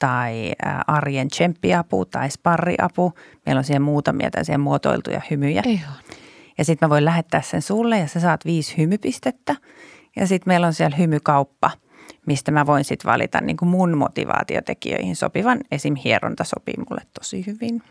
[0.01, 0.53] tai
[0.87, 3.13] arjen tsemppiapu tai sparriapu.
[3.47, 5.63] Meillä on siihen muutamia tällaisia muotoiltuja hymyjä.
[5.67, 5.95] Ihan.
[6.59, 9.57] Ja sitten mä voin lähettää sen sulle ja sä saat viisi hymypistettä.
[10.17, 11.71] Ja sitten meillä on siellä hymykauppa,
[12.27, 15.59] mistä mä voin sitten valita niin kuin mun motivaatiotekijöihin sopivan.
[15.71, 15.95] Esim.
[15.95, 17.83] hieronta sopii mulle tosi hyvin.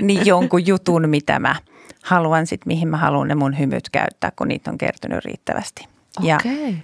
[0.00, 1.56] niin jonkun jutun, mitä mä
[2.02, 5.91] haluan sitten, mihin mä haluan ne mun hymyt käyttää, kun niitä on kertynyt riittävästi.
[6.20, 6.38] Ja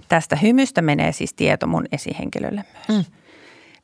[0.09, 3.07] tästä hymystä menee siis tieto mun esihenkilölle myös.
[3.07, 3.13] Mm.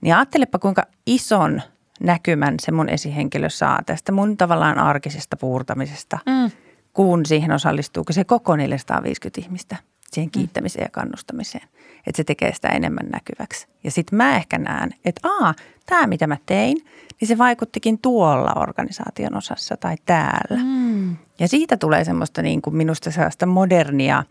[0.00, 1.62] Niin ajattelepa, kuinka ison
[2.00, 6.50] näkymän se mun esihenkilö saa tästä mun tavallaan arkisesta puurtamisesta, mm.
[6.92, 9.76] kun siihen osallistuu se koko 450 ihmistä
[10.12, 11.68] siihen kiittämiseen ja kannustamiseen.
[12.07, 13.66] Että se tekee sitä enemmän näkyväksi.
[13.85, 15.54] Ja sitten mä ehkä näen, että aa,
[15.87, 16.76] tämä mitä mä tein,
[17.20, 20.61] niin se vaikuttikin tuolla organisaation osassa tai täällä.
[20.64, 21.16] Mm.
[21.38, 24.24] Ja siitä tulee semmoista niin kuin minusta sellaista modernia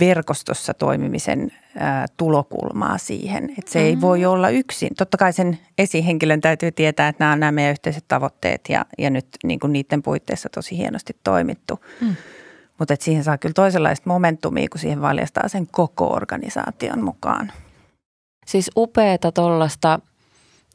[0.00, 3.50] verkostossa toimimisen ää, tulokulmaa siihen.
[3.58, 3.84] Että se mm.
[3.84, 4.90] ei voi olla yksin.
[4.98, 9.10] Totta kai sen esihenkilön täytyy tietää, että nämä on nämä meidän yhteiset tavoitteet ja, ja
[9.10, 11.84] nyt niin kuin niiden puitteissa tosi hienosti toimittu.
[12.00, 12.16] Mm.
[12.78, 17.52] Mutta siihen saa kyllä toisenlaista momentumia, kun siihen valjastaa sen koko organisaation mukaan.
[18.46, 20.00] Siis upeeta tuollaista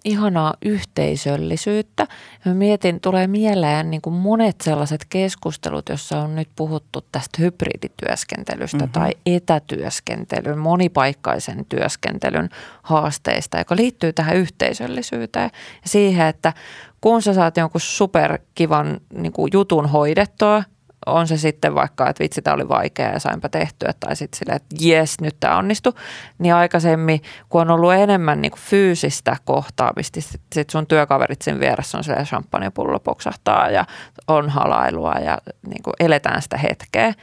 [0.05, 2.07] ihanaa yhteisöllisyyttä.
[2.45, 8.77] Mä mietin, tulee mieleen niin kuin monet sellaiset keskustelut, joissa on nyt puhuttu tästä hybridityöskentelystä
[8.77, 8.91] mm-hmm.
[8.91, 12.49] tai etätyöskentelyn, monipaikkaisen työskentelyn
[12.83, 15.49] haasteista, joka liittyy tähän yhteisöllisyyteen
[15.83, 16.53] ja siihen, että
[17.01, 20.63] kun sä saat jonkun superkivan niin kuin jutun hoidettua,
[21.05, 24.55] on se sitten vaikka, että vitsi, tämä oli vaikea ja sainpa tehtyä, tai sitten silleen,
[24.55, 25.93] että jes, nyt tämä onnistui,
[26.39, 31.59] niin aikaisemmin, kun on ollut enemmän niin kuin fyysistä kohtaamista, sitten sit sun työkaverit sen
[31.59, 33.85] vieressä on silleen champagnepullo poksahtaa ja
[34.27, 35.37] on halailua ja
[35.67, 37.13] niin kuin eletään sitä hetkeä.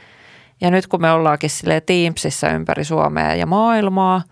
[0.61, 4.21] Ja nyt kun me ollaankin sille Teamsissa ympäri Suomea ja maailmaa–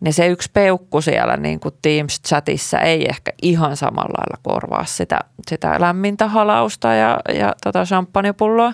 [0.00, 5.20] niin se yksi peukku siellä niin kuin Teams-chatissa ei ehkä ihan samalla lailla korvaa sitä,
[5.48, 8.72] sitä lämmintä halausta ja, ja tota champagnepulloa.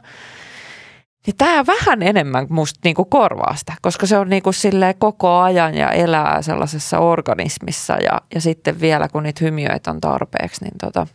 [1.27, 4.51] Niin tämä vähän enemmän musta niinku korvaa sitä, koska se on niinku
[4.99, 10.65] koko ajan ja elää sellaisessa organismissa ja, ja sitten vielä kun niitä hymiöitä on tarpeeksi,
[10.65, 11.07] niin tota,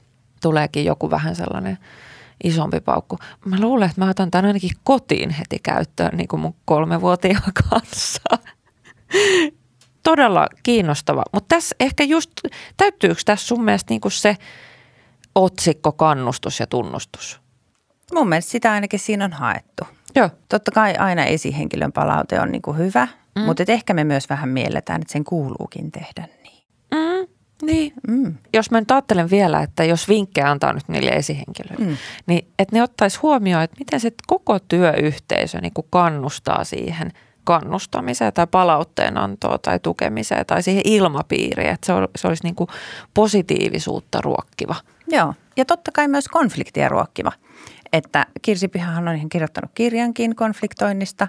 [0.42, 1.78] tuleekin joku vähän sellainen
[2.44, 3.18] isompi paukku.
[3.46, 8.22] Mä luulen, että mä otan tämän ainakin kotiin heti käyttöön niin kuin mun kolmevuotiaan kanssa
[10.08, 11.24] todella kiinnostava.
[11.34, 12.32] Mutta tässä ehkä just,
[12.78, 14.36] täyttyykö tässä sun mielestä niin se
[15.36, 17.42] otsikko kannustus ja tunnustus?
[18.14, 19.84] Mun mielestä sitä ainakin siinä on haettu.
[20.16, 20.30] Joo.
[20.50, 23.42] Totta kai aina esihenkilön palaute on niin kuin hyvä, mm.
[23.42, 26.64] mutta ehkä me myös vähän mielletään, että sen kuuluukin tehdä niin.
[26.96, 27.28] Mm.
[27.62, 27.94] Niin.
[28.08, 28.36] Mm.
[28.54, 31.98] Jos mä nyt ajattelen vielä, että jos vinkkejä antaa nyt niille esihenkilöille, mm.
[32.28, 37.12] niin että ne ottaisi huomioon, että miten se koko työyhteisö niin kuin kannustaa siihen–
[37.48, 42.70] kannustamiseen tai palautteenantoon tai tukemiseen tai siihen ilmapiiriin, että se, se olisi niin kuin
[43.14, 44.76] positiivisuutta ruokkiva.
[45.08, 47.32] Joo, ja totta kai myös konfliktia ruokkiva.
[47.94, 51.28] Että Kirsi Pihahan on ihan kirjoittanut kirjankin konfliktoinnista,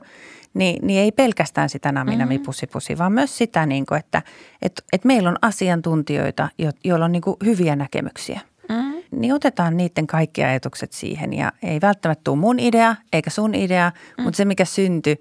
[0.55, 2.45] niin, niin ei pelkästään sitä nami nami mm-hmm.
[2.45, 4.23] pussi pussi, vaan myös sitä, niin kuin, että
[4.63, 8.41] et, et meillä on asiantuntijoita, jo, joilla on niin kuin hyviä näkemyksiä.
[8.69, 9.03] Mm-hmm.
[9.11, 13.93] Niin otetaan niiden kaikki ajatukset siihen ja ei välttämättä tule mun idea eikä sun idea,
[14.19, 14.25] mm.
[14.25, 15.21] mutta se mikä syntyi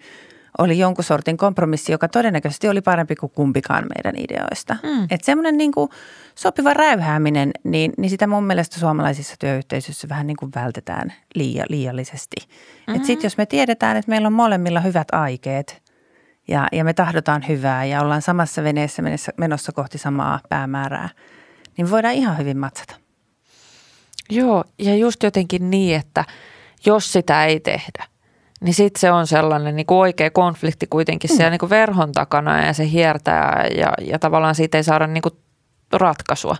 [0.57, 4.75] oli jonkun sortin kompromissi, joka todennäköisesti oli parempi kuin kumpikaan meidän ideoista.
[4.83, 5.03] Mm.
[5.03, 5.89] Että semmoinen niin kuin
[6.35, 12.35] sopiva räyhääminen, niin, niin sitä mun mielestä suomalaisissa työyhteisöissä vähän niin kuin vältetään liia, liiallisesti.
[12.39, 12.95] Mm-hmm.
[12.95, 15.81] Että sitten jos me tiedetään, että meillä on molemmilla hyvät aikeet
[16.47, 21.09] ja, ja me tahdotaan hyvää ja ollaan samassa veneessä menossa, menossa kohti samaa päämäärää,
[21.77, 22.95] niin voidaan ihan hyvin matsata.
[24.29, 26.25] Joo, ja just jotenkin niin, että
[26.85, 28.03] jos sitä ei tehdä–
[28.61, 31.51] niin sitten se on sellainen niin kuin oikea konflikti kuitenkin siellä mm.
[31.51, 35.33] niin kuin verhon takana ja se hiertää ja, ja tavallaan siitä ei saada niin kuin
[35.93, 36.55] ratkaisua.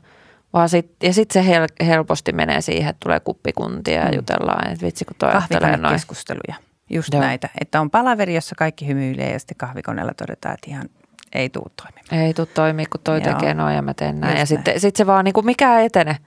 [0.54, 4.16] Vaan sit, ja sitten se hel, helposti menee siihen, että tulee kuppikuntia ja mm.
[4.16, 5.32] jutellaan, että vitsi kun toi
[5.78, 5.96] noin.
[5.96, 6.56] keskusteluja,
[6.90, 7.22] just Joo.
[7.22, 7.50] näitä.
[7.62, 10.90] Että on palaveri, jossa kaikki hymyilee ja sitten kahvikoneella todetaan, että ihan
[11.34, 12.28] ei tule toimimaan.
[12.28, 13.34] Ei tule toimia, kun toi Joo.
[13.34, 14.32] tekee noin ja mä teen näin.
[14.32, 16.18] Just ja sitten sit se vaan niin kuin mikä etene.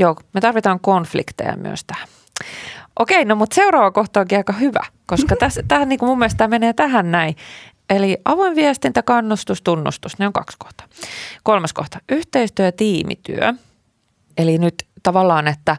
[0.00, 2.08] Joo, me tarvitaan konflikteja myös tähän.
[2.98, 6.38] Okei, no mutta seuraava kohta onkin aika hyvä, koska tässä, tähän niin kuin mun mielestä
[6.38, 7.36] tämä menee tähän näin.
[7.90, 10.86] Eli avoin viestintä, kannustus, tunnustus, ne on kaksi kohtaa.
[11.42, 13.54] Kolmas kohta, yhteistyö ja tiimityö.
[14.38, 14.74] Eli nyt
[15.08, 15.76] tavallaan, että,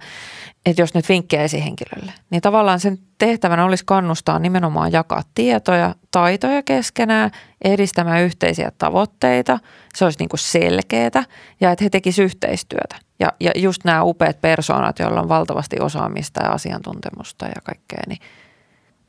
[0.66, 6.64] että jos nyt vinkkejä esihenkilölle, niin tavallaan sen tehtävänä olisi kannustaa nimenomaan jakaa tietoja, taitoja
[6.64, 7.32] keskenään,
[7.64, 9.60] edistämään yhteisiä tavoitteita.
[9.96, 11.24] Se olisi niin kuin selkeää
[11.62, 12.96] ja että he tekisivät yhteistyötä.
[13.20, 18.20] Ja, ja just nämä upeat persoonat, joilla on valtavasti osaamista ja asiantuntemusta ja kaikkea, niin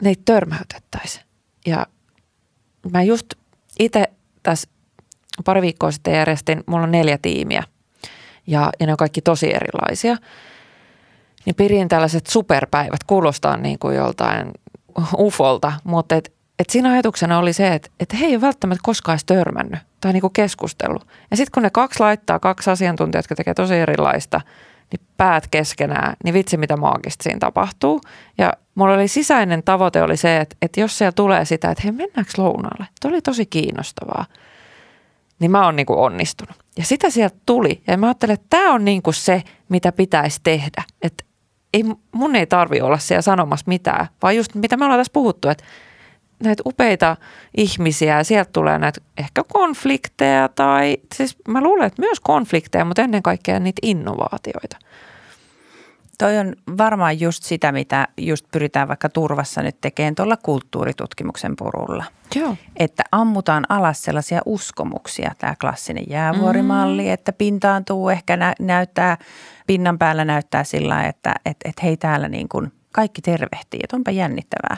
[0.03, 1.21] ne ei törmäytettäisi.
[1.67, 1.87] Ja
[2.93, 3.27] mä just
[3.79, 4.05] itse
[4.43, 4.69] tässä
[5.45, 7.63] pari viikkoa sitten järjestin, mulla on neljä tiimiä
[8.47, 10.17] ja, ja ne on kaikki tosi erilaisia.
[11.45, 14.51] Niin pidin tällaiset superpäivät, kuulostaa niin kuin joltain
[15.19, 19.15] ufolta, mutta et, et siinä ajatuksena oli se, että et he ei ole välttämättä koskaan
[19.15, 21.07] edes törmännyt tai niinku keskustellut.
[21.31, 24.41] Ja sitten kun ne kaksi laittaa, kaksi asiantuntijaa, jotka tekee tosi erilaista,
[24.93, 28.01] niin päät keskenään, niin vitsi mitä maagista siinä tapahtuu.
[28.39, 31.93] Ja mulla oli sisäinen tavoite oli se, että, että jos siellä tulee sitä, että hei
[31.93, 32.87] mennäänkö lounaalle?
[33.01, 34.25] Tuo oli tosi kiinnostavaa.
[35.39, 36.57] Niin mä oon niinku onnistunut.
[36.81, 37.83] Ja sitä sieltä tuli.
[37.87, 40.83] Ja mä ajattelin, että tämä on niinku se, mitä pitäisi tehdä.
[41.03, 41.25] Että
[41.75, 45.49] ei, mun ei tarvi olla siellä sanomassa mitään, vaan just mitä me ollaan tässä puhuttu,
[45.49, 45.65] että
[46.43, 47.17] näitä upeita
[47.57, 53.03] ihmisiä ja sieltä tulee näitä ehkä konflikteja tai siis mä luulen, että myös konflikteja, mutta
[53.03, 54.77] ennen kaikkea niitä innovaatioita.
[56.21, 62.05] Toi on varmaan just sitä, mitä just pyritään vaikka turvassa nyt tekemään tuolla kulttuuritutkimuksen purulla.
[62.35, 62.57] Joo.
[62.77, 67.13] Että ammutaan alas sellaisia uskomuksia, tämä klassinen jäävuorimalli, mm.
[67.13, 69.17] että pintaantuu ehkä nä- näyttää,
[69.67, 74.11] pinnan päällä näyttää sillä että et, et hei täällä niin kuin kaikki tervehtii, että onpa
[74.11, 74.77] jännittävää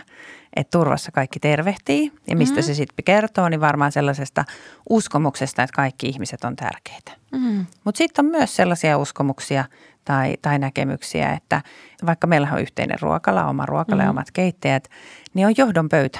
[0.57, 2.13] että turvassa kaikki tervehtii.
[2.29, 2.63] Ja mistä mm.
[2.63, 4.45] se sitten kertoo, niin varmaan sellaisesta
[4.91, 7.13] uskomuksesta, että kaikki ihmiset on tärkeitä.
[7.33, 7.67] Mm.
[7.85, 9.65] Mutta sitten on myös sellaisia uskomuksia
[10.05, 11.63] tai, tai näkemyksiä, että
[12.07, 14.07] vaikka meillä on yhteinen ruokala, oma ruokala mm.
[14.07, 14.91] ja omat keitteet,
[15.35, 16.19] niin on johdon pöytä.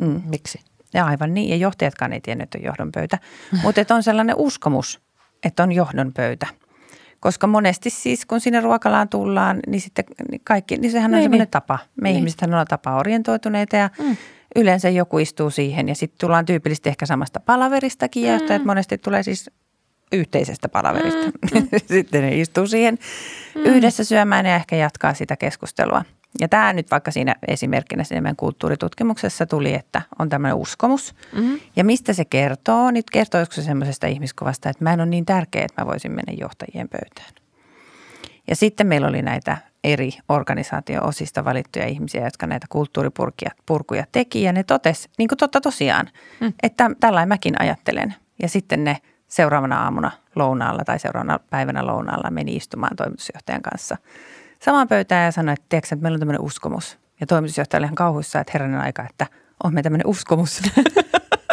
[0.00, 0.22] Mm.
[0.24, 0.60] Miksi?
[0.94, 3.18] Ja aivan niin, ja johtajatkaan ei tiennyt, että on johdon pöytä.
[3.62, 5.00] Mutta on sellainen uskomus,
[5.42, 6.46] että on johdon pöytä–
[7.24, 10.04] koska monesti siis, kun sinne ruokalaan tullaan, niin sitten
[10.44, 11.50] kaikki, niin sehän on niin, semmoinen niin.
[11.50, 11.78] tapa.
[12.00, 12.18] Me niin.
[12.18, 14.16] ihmiset on tapa orientoituneita ja mm.
[14.56, 18.28] yleensä joku istuu siihen ja sitten tullaan tyypillisesti ehkä samasta palaveristakin mm.
[18.28, 19.50] ja että monesti tulee siis
[20.14, 21.30] yhteisestä palaverista.
[21.54, 21.68] Mm.
[21.94, 22.98] sitten ne istuu siihen
[23.54, 23.62] mm.
[23.62, 26.04] yhdessä syömään ja ehkä jatkaa sitä keskustelua.
[26.40, 31.14] Ja tämä nyt vaikka siinä esimerkkinä siinä meidän kulttuuritutkimuksessa tuli, että on tämmöinen uskomus.
[31.32, 31.60] Mm-hmm.
[31.76, 32.90] Ja mistä se kertoo?
[32.90, 36.32] Nyt kertoisiko se semmoisesta ihmiskuvasta, että mä en ole niin tärkeä, että mä voisin mennä
[36.40, 37.34] johtajien pöytään.
[38.48, 44.42] Ja sitten meillä oli näitä eri organisaatio-osista valittuja ihmisiä, jotka näitä kulttuuripurkuja teki.
[44.42, 46.52] Ja ne totes, niin kuin totta tosiaan, mm.
[46.62, 48.14] että tällä mäkin ajattelen.
[48.42, 48.96] Ja sitten ne
[49.34, 53.96] seuraavana aamuna lounaalla tai seuraavana päivänä lounaalla meni istumaan toimitusjohtajan kanssa–
[54.64, 56.98] samaan pöytään ja sanoi, että, tiedätkö, että meillä on tämmöinen uskomus.
[57.20, 59.26] Ja toimitusjohtaja oli ihan kauhuissa, että herranen aika, että
[59.64, 60.62] on me tämmöinen uskomus.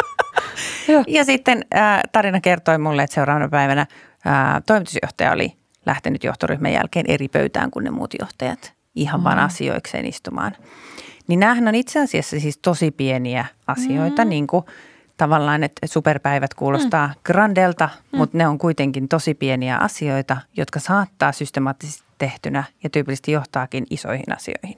[1.07, 3.85] ja sitten ää, tarina kertoi mulle, että seuraavana päivänä
[4.25, 5.53] ää, toimitusjohtaja oli
[5.85, 9.23] lähtenyt johtoryhmän jälkeen eri pöytään kuin ne muut johtajat ihan mm.
[9.23, 10.51] vaan asioikseen istumaan.
[11.27, 14.29] Niin näähän on itse asiassa siis tosi pieniä asioita, mm.
[14.29, 14.65] niin kuin
[15.21, 17.13] tavallaan, että superpäivät kuulostaa mm.
[17.23, 18.17] grandelta, mm.
[18.17, 24.35] mutta ne on kuitenkin tosi pieniä asioita, jotka saattaa systemaattisesti tehtynä ja tyypillisesti johtaakin isoihin
[24.35, 24.77] asioihin.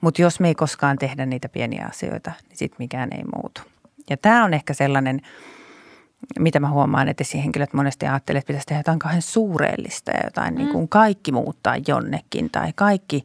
[0.00, 3.60] Mutta jos me ei koskaan tehdä niitä pieniä asioita, niin sitten mikään ei muutu.
[4.10, 5.20] Ja tämä on ehkä sellainen,
[6.38, 10.54] mitä mä huomaan, että esihenkilöt monesti ajattelee, että pitäisi tehdä jotain kauhean suureellista ja jotain
[10.54, 10.58] mm.
[10.58, 13.24] niin kuin kaikki muuttaa jonnekin tai kaikki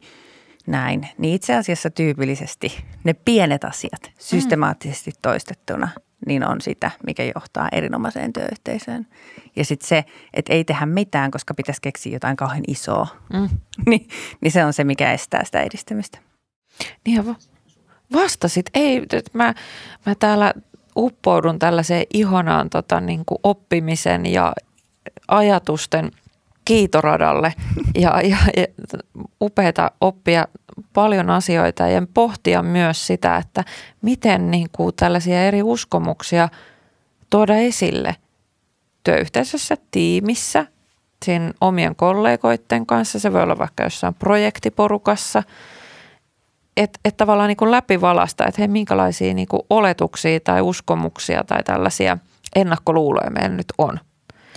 [0.66, 1.08] näin.
[1.18, 4.12] Niin itse asiassa tyypillisesti ne pienet asiat mm.
[4.18, 5.88] systemaattisesti toistettuna–
[6.26, 9.06] niin on sitä, mikä johtaa erinomaiseen työyhteisöön.
[9.56, 13.48] Ja sitten se, että ei tehdä mitään, koska pitäisi keksiä jotain kauhean isoa, mm.
[13.90, 14.08] niin,
[14.40, 16.18] niin se on se, mikä estää sitä edistymistä.
[17.06, 17.34] Niin ja
[18.12, 18.70] vastasit.
[18.74, 19.02] Ei,
[19.32, 19.54] mä,
[20.06, 20.54] mä täällä
[20.96, 24.52] uppoudun tällaiseen ihanaan tota, niin kuin oppimisen ja
[25.28, 26.10] ajatusten
[26.66, 27.54] kiitoradalle
[28.02, 28.66] ja, ja, ja
[29.40, 30.46] upeata oppia
[30.92, 33.64] paljon asioita ja pohtia myös sitä, että
[34.02, 36.48] miten niin kuin tällaisia eri uskomuksia
[37.30, 38.16] tuoda esille
[39.04, 40.66] työyhteisössä, tiimissä,
[41.24, 45.42] sen omien kollegoiden kanssa, se voi olla vaikka jossain projektiporukassa,
[46.76, 51.62] että et tavallaan niin kuin läpivalasta, että hei, minkälaisia niin kuin oletuksia tai uskomuksia tai
[51.62, 52.18] tällaisia
[52.56, 54.00] ennakkoluuloja meillä nyt on.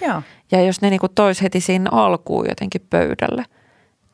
[0.01, 0.21] Joo.
[0.51, 3.45] Ja jos ne niin kuin tois heti siinä alkuun jotenkin pöydälle–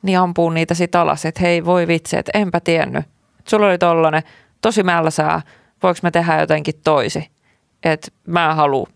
[0.05, 3.05] niin ampuu niitä sit alas, että hei voi vitsi, että enpä tiennyt.
[3.47, 4.23] Sulla oli tollanen
[4.61, 5.41] tosi mälsää,
[5.83, 7.31] voiko mä tehdä jotenkin toisi,
[7.83, 8.87] että mä haluan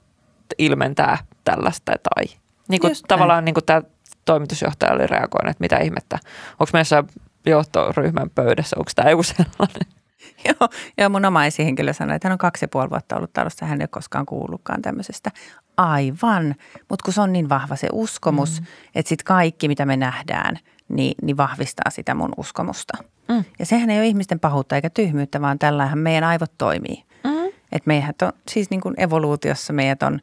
[0.57, 2.25] ilmentää tällaista tai
[2.67, 3.81] niin kuin tavallaan niin kuin tämä
[4.25, 6.19] toimitusjohtaja oli reagoinut, että mitä ihmettä,
[6.51, 7.03] onko meissä
[7.45, 9.87] johtoryhmän pöydässä, onko tämä joku sellainen?
[10.47, 13.65] Joo, ja mun oma esihenkilö sanoi, että hän on kaksi ja puoli vuotta ollut talossa,
[13.65, 15.31] hän ei ole koskaan kuullutkaan tämmöisestä.
[15.79, 16.55] Aivan,
[16.89, 18.67] mutta kun se on niin vahva se uskomus, mm.
[18.95, 20.59] että sitten kaikki, mitä me nähdään–
[20.89, 22.97] niin, niin vahvistaa sitä mun uskomusta.
[23.27, 23.43] Mm.
[23.59, 27.03] Ja sehän ei ole ihmisten pahuutta eikä tyhmyyttä, vaan tällähän meidän aivot toimii.
[27.23, 27.47] Mm.
[27.47, 30.19] Että meidät on, siis niin kuin evoluutiossa meidät on,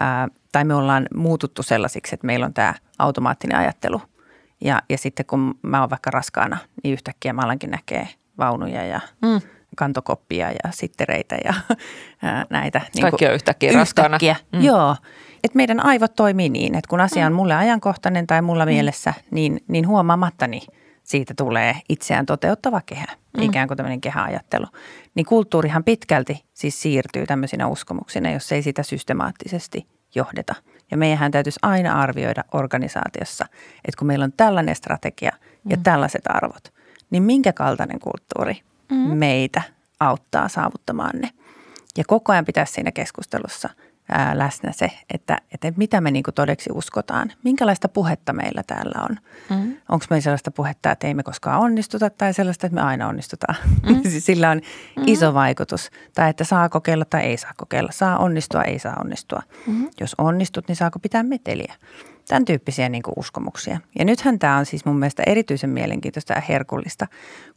[0.00, 4.02] ää, tai me ollaan muututtu sellaisiksi, että meillä on tämä automaattinen ajattelu.
[4.60, 9.00] Ja, ja sitten kun mä oon vaikka raskaana, niin yhtäkkiä mä alankin näkee vaunuja ja
[9.22, 9.40] mm.
[9.78, 11.54] Kantokoppia ja sittereitä ja
[12.22, 12.80] ää, näitä.
[12.94, 14.18] Niin Kaikki on yhtäkkiä, yhtäkkiä raskaana.
[14.52, 14.60] Mm.
[14.62, 14.96] Joo
[15.44, 17.36] että meidän aivot toimii niin, että kun asia on mm.
[17.36, 18.70] mulle ajankohtainen tai mulla mm.
[18.70, 20.60] mielessä, niin, niin huomaamattani
[21.02, 23.06] siitä tulee itseään toteuttava kehä,
[23.36, 23.42] mm.
[23.42, 24.66] ikään kuin tämmöinen kehäajattelu.
[25.14, 30.54] Niin kulttuurihan pitkälti siis siirtyy tämmöisinä uskomuksina, jos ei sitä systemaattisesti johdeta.
[30.90, 35.32] Ja meidän täytyisi aina arvioida organisaatiossa, että kun meillä on tällainen strategia
[35.68, 35.82] ja mm.
[35.82, 36.72] tällaiset arvot,
[37.10, 38.60] niin minkä kaltainen kulttuuri
[38.90, 38.96] mm.
[38.96, 39.62] meitä
[40.00, 41.30] auttaa saavuttamaan ne.
[41.98, 43.70] Ja koko ajan pitäisi siinä keskustelussa–
[44.08, 47.32] ää, läsnä se, että, että mitä me niin kuin todeksi uskotaan.
[47.44, 49.16] Minkälaista puhetta meillä täällä on.
[49.50, 49.76] Mm.
[49.88, 53.56] Onko meillä sellaista puhetta, että ei me koskaan onnistuta tai sellaista, että me aina onnistutaan.
[53.88, 54.00] Mm.
[54.18, 54.60] Sillä on
[54.96, 55.02] mm.
[55.06, 55.90] iso vaikutus.
[56.14, 57.92] Tai että saa kokeilla tai ei saa kokeilla.
[57.92, 59.42] Saa onnistua, ei saa onnistua.
[59.66, 59.88] Mm.
[60.00, 61.74] Jos onnistut, niin saako pitää meteliä.
[62.28, 63.80] Tämän tyyppisiä niin kuin uskomuksia.
[63.98, 67.06] Ja nythän tämä on siis mun mielestä erityisen mielenkiintoista ja herkullista,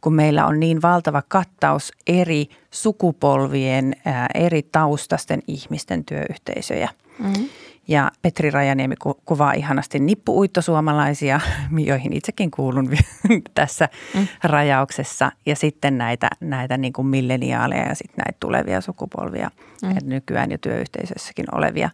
[0.00, 6.88] kun meillä on niin valtava kattaus eri sukupolvien, ää, eri taustasten ihmisten työyhteisöjä.
[7.18, 7.48] Mm-hmm.
[7.88, 8.94] Ja Petri Rajaniemi
[9.24, 11.40] kuvaa ihanasti nippuuittosuomalaisia,
[11.90, 12.90] joihin itsekin kuulun
[13.54, 14.28] tässä mm.
[14.44, 15.32] rajauksessa.
[15.46, 19.50] Ja sitten näitä, näitä niin kuin milleniaaleja ja sitten näitä tulevia sukupolvia,
[19.82, 19.94] mm.
[20.04, 21.90] nykyään jo työyhteisössäkin olevia,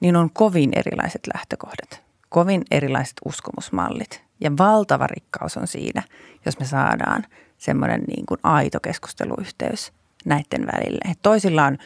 [0.00, 4.22] niin on kovin erilaiset lähtökohdat kovin erilaiset uskomusmallit.
[4.40, 6.02] Ja valtava rikkaus on siinä,
[6.46, 7.26] jos me saadaan
[7.58, 9.92] semmoinen niin kuin aito keskusteluyhteys
[10.24, 11.10] näiden välille.
[11.10, 11.78] Et toisilla on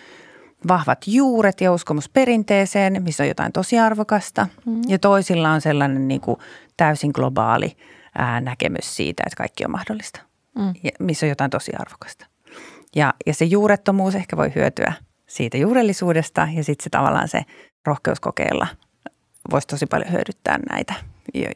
[0.69, 4.47] vahvat juuret ja uskomus perinteeseen, missä on jotain tosi arvokasta.
[4.67, 4.81] Mm.
[4.89, 6.37] Ja toisilla on sellainen niin kuin
[6.77, 7.77] täysin globaali
[8.19, 10.21] ää, näkemys siitä, että kaikki on mahdollista,
[10.59, 10.75] mm.
[10.83, 12.27] ja missä on jotain tosi arvokasta.
[12.97, 14.93] Ja, ja se juurettomuus ehkä voi hyötyä
[15.27, 17.43] siitä juurellisuudesta ja sitten se tavallaan se
[17.87, 18.67] rohkeus kokeilla
[19.51, 20.95] voisi tosi paljon hyödyttää näitä,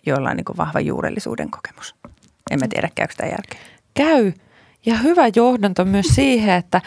[0.07, 1.95] joilla on niin vahva juurellisuuden kokemus.
[2.51, 3.61] En mä tiedä, käykö sitä järkeä.
[3.95, 4.32] Käy.
[4.86, 6.80] Ja hyvä johdanto myös siihen, että,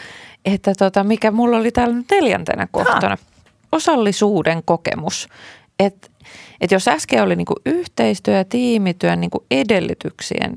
[0.44, 3.08] että tota, mikä mulla oli täällä nyt neljäntenä kohtana.
[3.08, 3.16] Ha.
[3.72, 5.28] Osallisuuden kokemus.
[5.78, 6.08] Että
[6.60, 10.56] et jos äsken oli niinku yhteistyö ja tiimityön niinku edellytyksien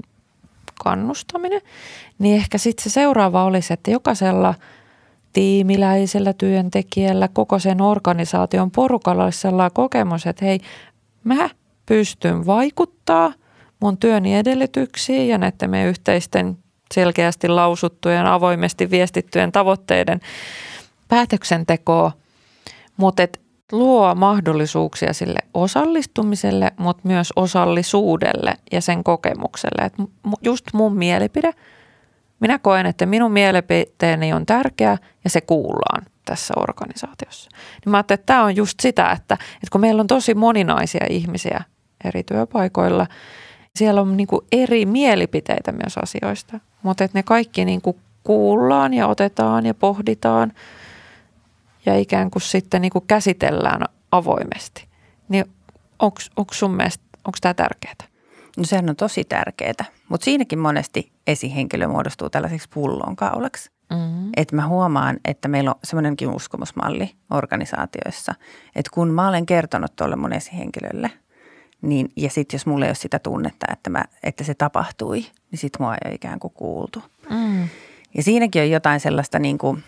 [0.84, 1.62] kannustaminen,
[2.20, 4.54] niin ehkä sitten se seuraava olisi, että jokaisella–
[5.36, 10.60] tiimiläisellä työntekijällä, koko sen organisaation porukalla olisi sellainen kokemus, että hei,
[11.24, 11.50] mä
[11.86, 13.34] pystyn vaikuttaa
[13.80, 16.58] mun työni edellytyksiin ja näiden meidän yhteisten
[16.94, 20.20] selkeästi lausuttujen, avoimesti viestittyjen tavoitteiden
[21.08, 22.12] päätöksentekoa,
[22.98, 29.86] mutta et luo mahdollisuuksia sille osallistumiselle, mutta myös osallisuudelle ja sen kokemukselle.
[29.86, 29.94] Et
[30.42, 31.54] just mun mielipide–
[32.40, 37.50] minä koen, että minun mielipiteeni on tärkeä ja se kuullaan tässä organisaatiossa.
[37.54, 41.06] Niin mä ajattelin, että tämä on just sitä, että, että kun meillä on tosi moninaisia
[41.10, 41.62] ihmisiä
[42.04, 43.08] eri työpaikoilla,
[43.76, 47.82] siellä on niin eri mielipiteitä myös asioista, mutta että ne kaikki niin
[48.24, 50.54] kuullaan ja otetaan ja pohditaan
[51.86, 53.82] ja ikään kuin sitten niin kuin käsitellään
[54.12, 54.88] avoimesti.
[55.30, 55.46] Niin
[56.00, 58.15] onko sun mielestä, onko tämä tärkeää?
[58.58, 63.72] No sehän on tosi tärkeää, mutta siinäkin monesti esihenkilö muodostuu tällaiseksi pullonkaulaksi.
[63.90, 64.30] Mm-hmm.
[64.38, 68.36] Että mä huomaan, että meillä on semmoinenkin uskomusmalli organisaatioissa,
[68.76, 71.12] että kun mä olen kertonut tuolle mun esihenkilölle,
[71.82, 75.20] niin, ja sitten jos mulla ei ole sitä tunnetta, että, mä, että se tapahtui,
[75.52, 77.04] niin sitten mua ei ole ikään kuin kuultu.
[77.30, 77.68] Mm.
[78.18, 79.84] Ja siinäkin on jotain sellaista niin kuin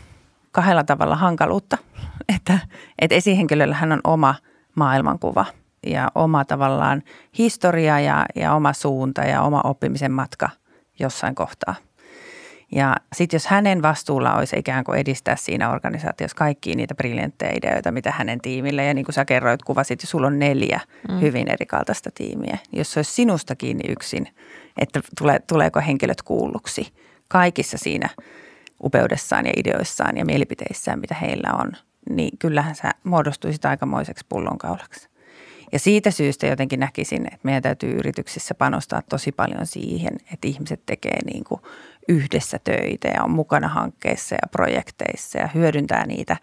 [0.51, 1.77] kahdella tavalla hankaluutta,
[2.35, 2.59] että,
[2.99, 4.35] että esihenkilöllähän on oma
[4.75, 5.45] maailmankuva–
[5.85, 7.03] ja oma tavallaan
[7.37, 10.49] historia ja, ja oma suunta ja oma oppimisen matka
[10.99, 11.75] jossain kohtaa.
[12.71, 17.91] Ja sitten jos hänen vastuulla olisi ikään kuin edistää siinä organisaatiossa kaikkia niitä briljantteja ideoita,
[17.91, 21.21] mitä hänen tiimille, ja niin kuin sä kerroit, kuvasit, että sulla on neljä mm.
[21.21, 22.57] hyvin erikaltaista tiimiä.
[22.71, 24.27] Jos se olisi sinusta kiinni yksin,
[24.77, 26.93] että tule, tuleeko henkilöt kuulluksi
[27.27, 28.09] kaikissa siinä
[28.83, 31.71] upeudessaan ja ideoissaan ja mielipiteissään, mitä heillä on,
[32.09, 35.09] niin kyllähän sä muodostuisit aikamoiseksi pullonkaulaksi.
[35.71, 40.81] Ja siitä syystä jotenkin näkisin, että meidän täytyy yrityksissä panostaa tosi paljon siihen, että ihmiset
[40.85, 41.61] tekee niin kuin
[42.07, 46.37] yhdessä töitä ja on mukana hankkeissa ja projekteissa ja hyödyntää niitä.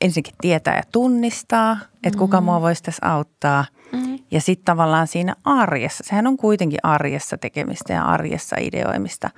[0.00, 3.64] Ensinnäkin tietää ja tunnistaa, että kuka mua voisi tässä auttaa.
[3.92, 4.18] Mm-hmm.
[4.30, 9.30] Ja sitten tavallaan siinä arjessa, sehän on kuitenkin arjessa tekemistä ja arjessa ideoimista,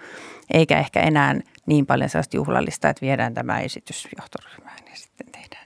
[0.54, 1.34] eikä ehkä enää
[1.66, 5.57] niin paljon sellaista juhlallista, että viedään tämä esitys johtoryhmään ja sitten tehdään.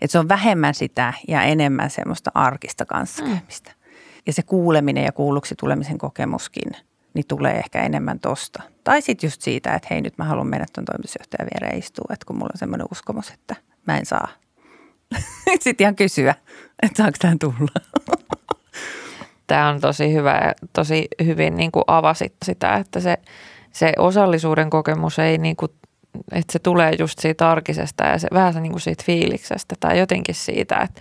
[0.00, 3.70] Että se on vähemmän sitä ja enemmän semmoista arkista kanssakäymistä.
[3.70, 3.80] Mm.
[4.26, 6.72] Ja se kuuleminen ja kuulluksi tulemisen kokemuskin,
[7.14, 8.62] niin tulee ehkä enemmän tosta.
[8.84, 12.26] Tai sitten just siitä, että hei nyt mä haluan mennä tuon toimitusjohtajan viereen istua, että
[12.26, 13.56] kun mulla on semmoinen uskomus, että
[13.86, 14.28] mä en saa.
[15.60, 16.34] sitten ihan kysyä,
[16.82, 18.06] että saako tämän tulla.
[19.46, 23.18] Tämä on tosi hyvä ja tosi hyvin niin kuin avasit sitä, että se,
[23.72, 25.72] se osallisuuden kokemus ei niin kuin
[26.32, 29.98] että se tulee just siitä arkisesta ja se, vähän se niin kuin siitä fiiliksestä tai
[29.98, 31.00] jotenkin siitä, että,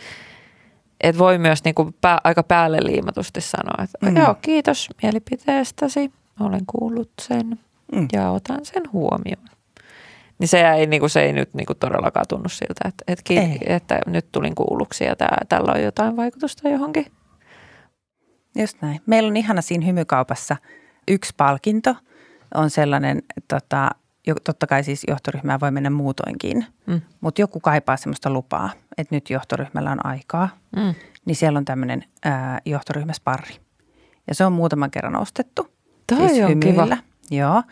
[1.02, 4.18] et voi myös niinku pää, aika päälle liimatusti sanoa, että mm.
[4.18, 7.60] joo, kiitos mielipiteestäsi, olen kuullut sen
[7.96, 8.08] mm.
[8.14, 9.50] ja otan sen huomioon.
[10.40, 14.00] Niin se ei, niinku, se ei nyt niinku todellakaan tunnu siltä, että, että, ki- että
[14.06, 17.06] nyt tulin kuulluksi ja tää, tällä on jotain vaikutusta johonkin.
[18.56, 19.02] Just näin.
[19.06, 20.56] Meillä on ihana siinä hymykaupassa
[21.08, 21.96] yksi palkinto.
[22.56, 23.90] On sellainen, tota,
[24.44, 27.02] totta kai siis johtoryhmää voi mennä muutoinkin, mm.
[27.22, 30.50] mutta joku kaipaa sellaista lupaa, että nyt johtoryhmällä on aikaa.
[30.76, 30.96] Mm.
[31.26, 32.04] Niin siellä on tämmöinen
[32.66, 33.56] johtoryhmäsparri.
[34.28, 35.68] Ja se on muutaman kerran ostettu.
[36.08, 36.98] Toi siis on hymyillä.
[36.98, 36.98] kiva.
[37.32, 37.64] Joo.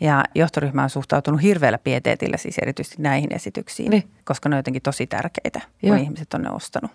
[0.00, 4.10] Ja johtoryhmä on suhtautunut hirveällä pieteetillä siis erityisesti näihin esityksiin, niin.
[4.24, 5.96] koska ne on jotenkin tosi tärkeitä, kun Joo.
[5.96, 6.90] ihmiset on ne ostanut.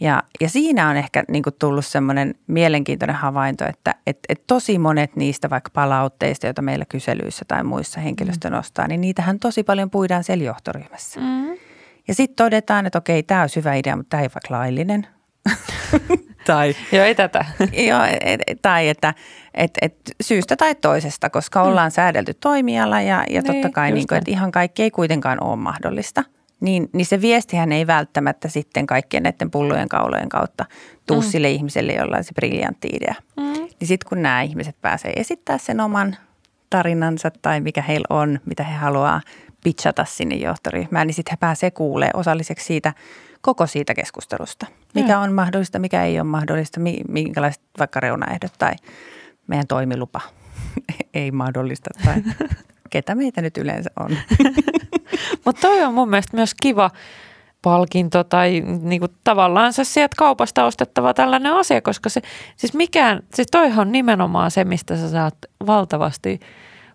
[0.00, 5.16] Ja, ja siinä on ehkä niin tullut semmoinen mielenkiintoinen havainto, että et, et tosi monet
[5.16, 8.58] niistä vaikka palautteista, joita meillä kyselyissä tai muissa henkilöstön mm.
[8.58, 11.20] ostaa, niin niitähän tosi paljon puidaan siellä johtoryhmässä.
[11.20, 11.56] Mm.
[12.08, 15.06] Ja sitten todetaan, että okei, tämä on hyvä idea, mutta tämä ei vaikka laillinen.
[16.46, 17.44] tai, Joo, ei tätä.
[17.88, 19.14] Joo, et, tai että
[19.54, 21.68] et, et syystä tai toisesta, koska mm.
[21.68, 25.42] ollaan säädelty toimiala ja, ja niin, totta kai niin kuin, että ihan kaikki ei kuitenkaan
[25.42, 26.22] ole mahdollista.
[26.60, 30.64] Niin, niin se viestihän ei välttämättä sitten kaikkien näiden pullojen kaulojen kautta
[31.06, 31.26] tuu mm.
[31.26, 33.14] sille ihmiselle, jolla on se briljantti idea.
[33.36, 33.52] Mm.
[33.52, 36.16] Niin sitten kun nämä ihmiset pääsee esittää sen oman
[36.70, 39.20] tarinansa tai mikä heillä on, mitä he haluaa
[39.64, 42.92] pitchata sinne johtoryhmään, niin sitten he pääsee kuulee osalliseksi siitä
[43.40, 44.66] koko siitä keskustelusta.
[44.94, 45.22] Mikä mm.
[45.22, 48.72] on mahdollista, mikä ei ole mahdollista, minkälaiset vaikka reunaehdot tai
[49.46, 50.20] meidän toimilupa
[51.14, 52.22] ei mahdollista tai
[52.90, 54.10] ketä meitä nyt yleensä on.
[55.44, 56.90] Mutta toi on mun mielestä myös kiva
[57.62, 62.20] palkinto tai niinku tavallaan se sieltä kaupasta ostettava tällainen asia, koska se,
[62.56, 65.34] siis mikään, siis toihan on nimenomaan se, mistä sä saat
[65.66, 66.40] valtavasti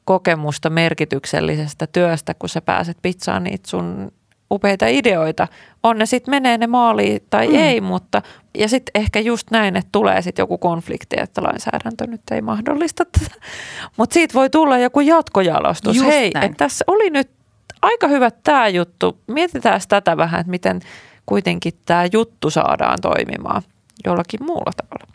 [0.06, 4.12] kokemusta merkityksellisestä työstä, kun sä pääset pizzaan niitä sun
[4.52, 5.48] upeita ideoita.
[5.84, 7.56] On ne sitten menee ne maaliin tai mm.
[7.56, 8.22] ei, mutta
[8.58, 13.06] ja sitten ehkä just näin, että tulee sitten joku konflikti, että lainsäädäntö nyt ei mahdollista
[13.06, 13.36] tätä.
[13.98, 15.96] Mutta siitä voi tulla joku jatkojalostus.
[15.96, 17.41] Just Hei, että tässä oli nyt
[17.82, 19.20] aika hyvä tämä juttu.
[19.28, 20.82] Mietitään tätä vähän, että miten
[21.26, 23.62] kuitenkin tämä juttu saadaan toimimaan
[24.06, 25.14] jollakin muulla tavalla.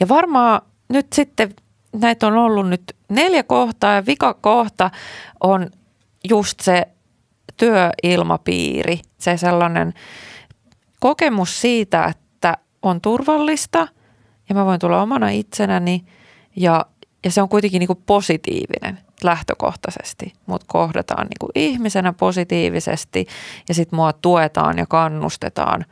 [0.00, 1.54] Ja varmaan nyt sitten
[1.92, 4.90] näitä on ollut nyt neljä kohtaa ja vika kohta
[5.40, 5.70] on
[6.28, 6.88] just se
[7.56, 9.94] työilmapiiri, se sellainen
[11.00, 13.88] kokemus siitä, että on turvallista
[14.48, 16.04] ja mä voin tulla omana itsenäni
[16.56, 16.86] ja,
[17.24, 20.32] ja se on kuitenkin niin kuin positiivinen lähtökohtaisesti.
[20.46, 23.26] Mut kohdataan niin kuin ihmisenä positiivisesti
[23.68, 25.84] ja sitten mua tuetaan ja kannustetaan,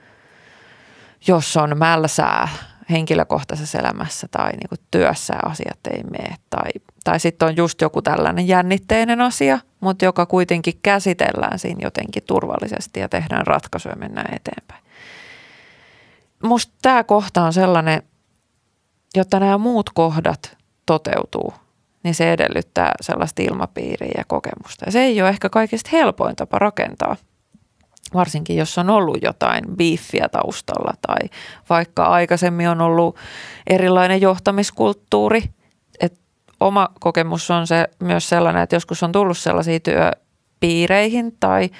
[1.27, 2.49] jos on mälsää
[2.91, 6.37] henkilökohtaisessa elämässä tai niin kuin työssä asiat ei mene.
[6.51, 6.71] Tai,
[7.05, 13.01] tai sitten on just joku tällainen jännitteinen asia, mutta joka kuitenkin käsitellään siinä jotenkin turvallisesti
[13.01, 14.85] ja tehdään ratkaisuja ja mennään eteenpäin.
[16.43, 18.03] Musta tämä kohta on sellainen,
[19.17, 20.57] jotta nämä muut kohdat
[20.87, 21.53] toteutuu,
[22.03, 24.85] niin se edellyttää sellaista ilmapiiriä ja kokemusta.
[24.87, 27.17] Ja se ei ole ehkä kaikista helpoin tapa rakentaa–
[28.15, 31.29] varsinkin jos on ollut jotain biiffiä taustalla tai
[31.71, 33.17] vaikka aikaisemmin on ollut
[33.67, 35.43] erilainen johtamiskulttuuri.
[36.01, 36.21] Et
[36.61, 41.71] oma kokemus on se myös sellainen, että joskus on tullut sellaisia työpiireihin tai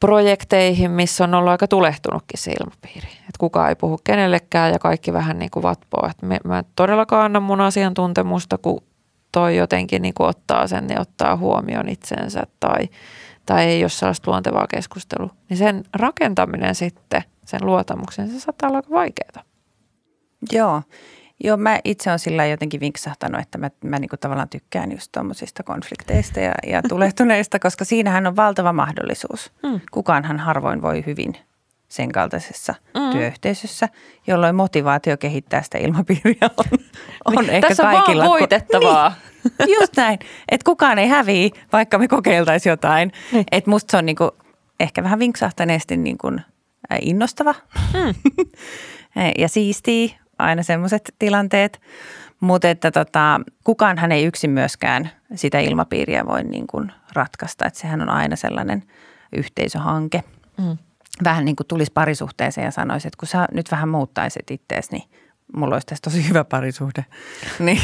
[0.00, 3.08] projekteihin, missä on ollut aika tulehtunutkin se ilmapiiri.
[3.08, 6.08] Että kukaan ei puhu kenellekään ja kaikki vähän niin kuin vatpoo.
[6.10, 8.82] Että mä todellakaan annan mun asiantuntemusta, kun
[9.32, 12.88] toi jotenkin niin kuin ottaa sen ja ottaa huomioon itsensä tai–
[13.48, 18.78] tai ei ole sellaista luontevaa keskustelua, niin sen rakentaminen sitten, sen luottamuksen, se saattaa olla
[18.78, 19.44] aika vaikeaa.
[20.52, 20.82] Joo.
[21.44, 25.62] Joo, mä itse olen sillä jotenkin vinksahtanut, että mä, mä niin tavallaan tykkään just tuommoisista
[25.62, 29.52] konflikteista ja, ja tulehtuneista, koska siinähän on valtava mahdollisuus.
[29.62, 29.80] Mm.
[29.90, 31.36] Kukaanhan harvoin voi hyvin
[31.88, 33.10] sen kaltaisessa mm.
[33.10, 33.88] työyhteisössä,
[34.26, 36.64] jolloin motivaatio kehittää sitä ilmapiiriä on,
[37.24, 38.22] on niin, ehkä Tässä kaikilla.
[38.22, 39.14] on vaan voitettavaa.
[39.58, 40.18] Niin, just näin,
[40.48, 43.12] että kukaan ei häviä, vaikka me kokeiltaisiin jotain.
[43.32, 43.44] Niin.
[43.52, 44.30] Että musta se on niinku
[44.80, 46.32] ehkä vähän vinksahtaneesti niinku
[47.00, 47.54] innostava
[47.94, 48.14] mm.
[49.42, 51.80] ja siistii aina semmoiset tilanteet.
[52.40, 57.66] Mutta että tota, kukaanhan ei yksin myöskään sitä ilmapiiriä voi niin kuin ratkaista.
[57.66, 58.82] Että sehän on aina sellainen
[59.36, 60.22] yhteisöhanke.
[60.58, 60.78] Mm
[61.24, 65.02] vähän niin kuin tulisi parisuhteeseen ja sanoisi, että kun sä nyt vähän muuttaisit ittees, niin
[65.56, 67.04] mulla olisi tässä tosi hyvä parisuhde.
[67.58, 67.82] niin.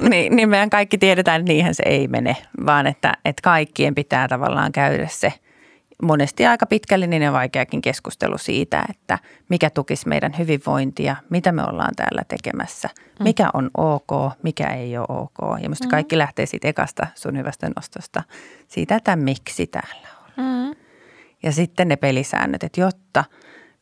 [0.10, 2.36] niin, niin meidän kaikki tiedetään, että niinhän se ei mene,
[2.66, 5.32] vaan että, että kaikkien pitää tavallaan käydä se
[6.02, 11.94] monesti aika pitkällinen ja vaikeakin keskustelu siitä, että mikä tukisi meidän hyvinvointia, mitä me ollaan
[11.96, 13.22] täällä tekemässä, mm.
[13.24, 15.60] mikä on ok, mikä ei ole ok.
[15.62, 15.90] Ja musta mm.
[15.90, 18.22] kaikki lähtee siitä ekasta sun hyvästä nostosta,
[18.68, 20.08] siitä, että miksi täällä
[20.38, 20.44] on.
[20.44, 20.85] Mm.
[21.46, 23.24] Ja sitten ne pelisäännöt, että jotta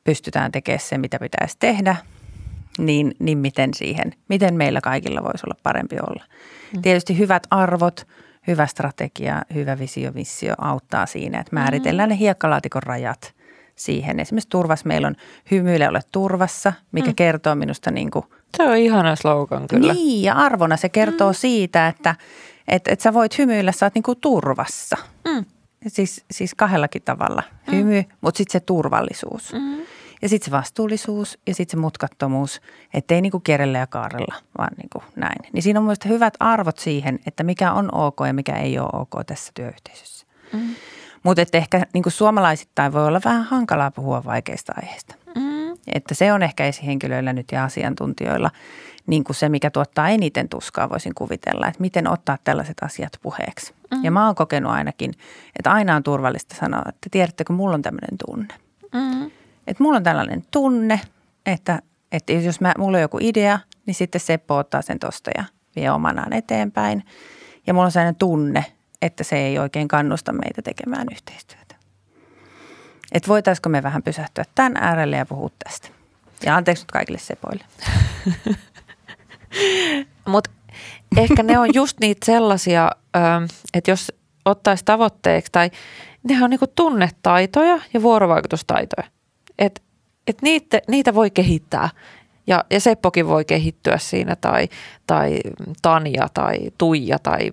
[0.05, 1.97] pystytään tekemään se, mitä pitäisi tehdä,
[2.79, 6.25] niin, niin miten siihen, miten meillä kaikilla voisi olla parempi olla.
[6.77, 6.83] Mm.
[6.83, 8.07] Tietysti hyvät arvot,
[8.47, 13.35] hyvä strategia, hyvä visio, missio auttaa siinä, että määritellään ne hiekkalaatikon rajat
[13.77, 14.21] siihen.
[14.21, 15.17] Esimerkiksi turvassa meillä on
[15.51, 17.15] hymyile ole turvassa, mikä mm.
[17.15, 18.25] kertoo minusta niin kuin
[18.57, 19.93] Se on ihana slogan kyllä.
[19.93, 21.35] Niin, ja arvona se kertoo mm.
[21.35, 22.15] siitä, että
[22.69, 24.97] et, et sä voit hymyillä, sä oot niinku turvassa.
[25.25, 25.45] Mm.
[25.87, 27.43] Siis, siis kahdellakin tavalla.
[27.73, 28.09] Hymy, mm.
[28.21, 29.53] mutta sitten se turvallisuus.
[29.53, 29.77] Mm.
[30.23, 32.61] Ja sitten se vastuullisuus ja sitten se mutkattomuus,
[32.95, 35.53] ettei niinku kierrellä ja kaarella, vaan niinku näin.
[35.53, 38.89] Niin siinä on mielestäni hyvät arvot siihen, että mikä on ok ja mikä ei ole
[38.93, 40.27] ok tässä työyhteisössä.
[40.53, 40.75] Mm.
[41.23, 45.15] Mutta että ehkä niinku suomalaisittain voi olla vähän hankalaa puhua vaikeista aiheista.
[45.35, 45.44] Mm.
[45.93, 48.51] Että se on ehkä esihenkilöillä nyt ja asiantuntijoilla
[49.07, 53.75] niin kuin se, mikä tuottaa eniten tuskaa, voisin kuvitella, että miten ottaa tällaiset asiat puheeksi.
[53.91, 54.05] Mm.
[54.05, 55.13] Ja mä oon kokenut ainakin,
[55.59, 58.55] että aina on turvallista sanoa, että tiedättekö, mulla on tämmöinen tunne.
[58.95, 59.31] Mm.
[59.67, 61.01] Että mulla on tällainen tunne,
[61.47, 61.83] että,
[62.13, 65.45] että jos mä, mulla on joku idea, niin sitten Seppo ottaa sen tosta ja
[65.77, 67.05] vie omanaan eteenpäin.
[67.67, 68.65] Ja mulla on sellainen tunne,
[69.03, 71.64] että se ei oikein kannusta meitä tekemään yhteistyötä.
[73.15, 75.89] Että voitaisiko me vähän pysähtyä tämän äärelle ja puhua tästä.
[76.47, 77.65] Ja anteeksi nyt kaikille sepoille.
[80.27, 80.51] Mutta
[81.17, 83.45] ehkä ne on just niitä sellaisia, ähm,
[83.75, 84.13] että jos
[84.45, 85.71] ottaisi tavoitteeksi, tai
[86.29, 89.09] nehän on niinku tunnetaitoja ja vuorovaikutustaitoja.
[89.59, 89.81] Että
[90.27, 91.89] et niitä, niitä voi kehittää.
[92.47, 94.69] Ja, ja Seppokin voi kehittyä siinä, tai,
[95.07, 95.41] tai
[95.83, 97.53] Tanja, tai Tuija, tai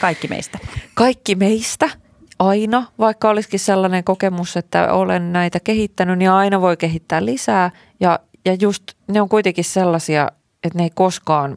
[0.00, 0.58] Kaikki meistä.
[0.94, 1.90] kaikki meistä
[2.38, 7.70] aina, vaikka olisikin sellainen kokemus, että olen näitä kehittänyt, niin aina voi kehittää lisää.
[8.00, 10.28] Ja, ja just ne on kuitenkin sellaisia,
[10.64, 11.56] että ne ei koskaan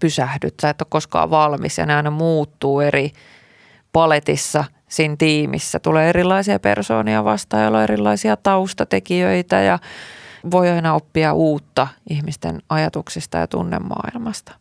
[0.00, 3.12] pysähdy, sä et ole koskaan valmis ja ne aina muuttuu eri
[3.92, 5.78] paletissa siinä tiimissä.
[5.78, 9.78] Tulee erilaisia persoonia vastaan, joilla on erilaisia taustatekijöitä ja
[10.50, 14.54] voi aina oppia uutta ihmisten ajatuksista ja tunnemaailmasta,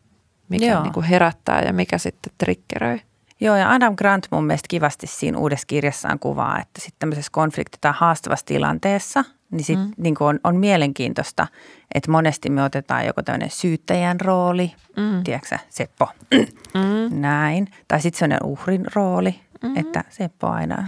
[0.49, 0.83] mikä Joo.
[0.83, 2.99] niin kuin herättää ja mikä sitten triggeröi.
[3.41, 7.77] Joo, ja Adam Grant mun mielestä kivasti siinä uudessa kirjassaan kuvaa, että sitten tämmöisessä konflikti-
[7.81, 9.91] tai haastavassa tilanteessa, niin, sit, mm.
[9.97, 11.47] niin on, on mielenkiintoista,
[11.95, 15.23] että monesti me otetaan joko tämmöinen syyttäjän rooli, mm.
[15.23, 17.19] tiedätkö Seppo, Mm.
[17.21, 19.77] näin, tai sitten sellainen uhrin rooli, mm.
[19.77, 20.87] että Seppo aina,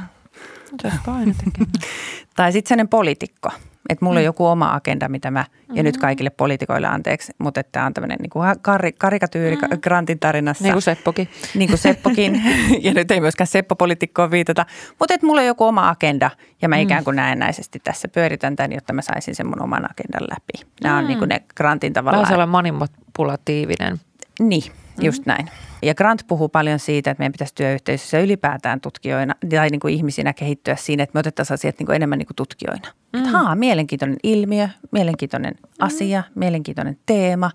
[0.82, 1.72] Se olisi aina tekemään.
[2.36, 3.50] tai sitten sellainen poliitikko,
[3.90, 4.22] että mulla mm.
[4.22, 7.94] on joku oma agenda, mitä mä, ja nyt kaikille poliitikoille anteeksi, mutta että tämä on
[7.94, 9.80] tämmöinen niin kuin kar- karikatyyri mm.
[9.82, 10.64] Grantin tarinassa.
[10.64, 11.30] Niin kuin Seppokin.
[11.56, 12.42] niin kuin Seppokin,
[12.86, 14.66] ja nyt ei myöskään Seppo-poliitikkoon viitata,
[15.00, 16.32] mutta että mulla on joku oma agenda,
[16.62, 16.82] ja mä Mm.
[16.82, 20.72] ikään kuin näennäisesti tässä pyöritän tämän, jotta mä saisin sen mun oman agendan läpi.
[20.84, 21.08] Nämä on Mm.
[21.08, 22.28] niin kuin ne Grantin Vähän tavallaan.
[22.28, 23.98] sellainen manipulatiivinen.
[24.40, 24.64] Niin,
[25.06, 25.50] just näin.
[25.82, 30.34] Ja Grant puhuu paljon siitä, että meidän pitäisi työyhteisössä ylipäätään tutkijoina tai niin kuin ihmisinä
[30.34, 32.88] kehittyä siinä, että me otettaisiin asiat niin kuin enemmän niin kuin tutkijoina.
[33.14, 33.20] Mm.
[33.20, 37.52] Että haa, mielenkiintoinen ilmiö, mielenkiintoinen asia, mielenkiintoinen teema.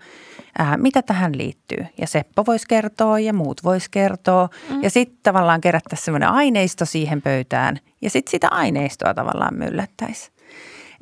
[0.58, 1.86] Ää, mitä tähän liittyy?
[2.00, 4.48] Ja Seppo voisi kertoa ja muut voisi kertoa.
[4.70, 4.82] Mm.
[4.82, 10.31] Ja sitten tavallaan kerättäisiin semmoinen aineisto siihen pöytään ja sitten sitä aineistoa tavallaan myllättäisiin.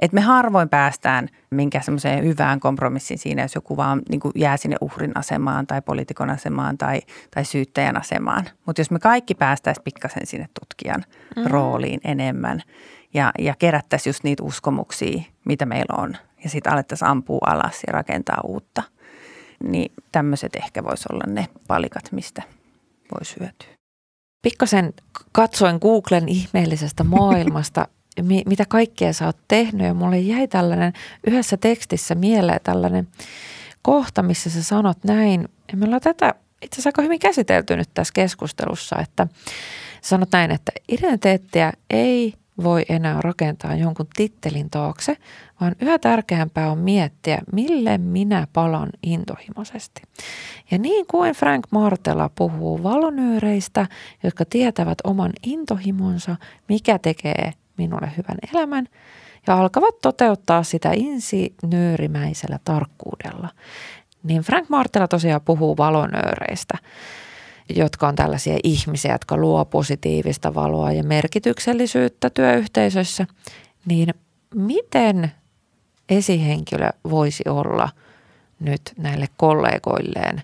[0.01, 4.57] Et me harvoin päästään minkä semmoiseen hyvään kompromissiin siinä, jos joku vaan niin kuin jää
[4.57, 7.01] sinne uhrin asemaan tai poliitikon asemaan tai,
[7.35, 8.45] tai syyttäjän asemaan.
[8.67, 11.05] Mutta jos me kaikki päästäisiin pikkasen sinne tutkijan
[11.37, 11.45] mm.
[11.47, 12.63] rooliin enemmän
[13.15, 17.93] ja, ja kerättäisiin just niitä uskomuksia, mitä meillä on ja sitten alettaisiin ampua alas ja
[17.93, 18.83] rakentaa uutta,
[19.65, 22.43] niin tämmöiset ehkä voisi olla ne palikat, mistä
[23.15, 23.69] voisi hyötyä.
[24.43, 24.93] Pikkasen
[25.33, 27.89] katsoin Googlen ihmeellisestä maailmasta,
[28.23, 30.93] mi- mitä kaikkea sä oot tehnyt ja mulle jäi tällainen
[31.27, 33.09] yhdessä tekstissä mieleen tällainen
[33.83, 37.89] kohta, missä sä sanot näin, ja me ollaan tätä itse asiassa aika hyvin käsitelty nyt
[37.95, 39.27] tässä keskustelussa, että
[40.03, 45.17] sanot näin, että identiteettiä ei voi enää rakentaa jonkun tittelin taakse,
[45.61, 50.03] vaan yhä tärkeämpää on miettiä, mille minä palan intohimoisesti.
[50.71, 53.87] Ja niin kuin Frank Martela puhuu valonyyreistä,
[54.23, 56.37] jotka tietävät oman intohimonsa,
[56.69, 58.87] mikä tekee minulle hyvän elämän,
[59.47, 63.49] ja alkavat toteuttaa sitä insinöörimäisellä tarkkuudella.
[64.23, 66.79] Niin Frank Martela tosiaan puhuu valonööreistä,
[67.77, 73.27] jotka on tällaisia ihmisiä, jotka luo positiivista valoa ja merkityksellisyyttä työyhteisössä.
[73.87, 74.15] Niin
[74.55, 75.33] miten
[76.09, 77.89] esihenkilö voisi olla
[78.61, 80.43] nyt näille kollegoilleen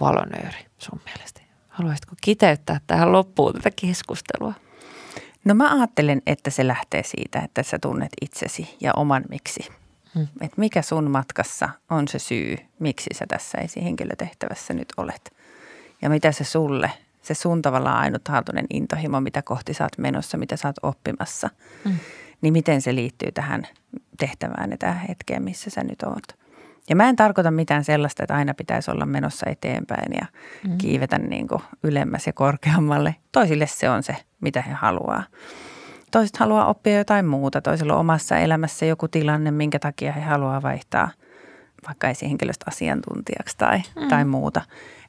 [0.00, 1.40] valonööri sun mielestä?
[1.68, 4.54] Haluaisitko kiteyttää tähän loppuun tätä keskustelua?
[5.44, 9.68] No mä ajattelen, että se lähtee siitä, että sä tunnet itsesi ja oman miksi.
[10.14, 10.28] Hmm.
[10.40, 15.32] Että mikä sun matkassa on se syy, miksi sä tässä esihenkilötehtävässä nyt olet.
[16.02, 16.90] Ja mitä se sulle
[17.22, 21.50] se sun tavallaan ainutlaatuinen intohimo, mitä kohti sä oot menossa, mitä sä oot oppimassa,
[21.84, 21.98] mm.
[22.40, 23.66] niin miten se liittyy tähän
[24.18, 26.41] tehtävään ja tähän hetkeen, missä sä nyt oot.
[26.88, 30.26] Ja mä en tarkoita mitään sellaista, että aina pitäisi olla menossa eteenpäin ja
[30.68, 30.78] mm.
[30.78, 33.16] kiivetä niin kuin ylemmäs ja korkeammalle.
[33.32, 35.22] Toisille se on se, mitä he haluaa.
[36.10, 37.60] Toiset haluaa oppia jotain muuta.
[37.60, 41.08] Toisilla on omassa elämässä joku tilanne, minkä takia he haluaa vaihtaa
[41.86, 44.08] vaikka esihenkilöstä asiantuntijaksi tai, mm.
[44.08, 44.62] tai muuta.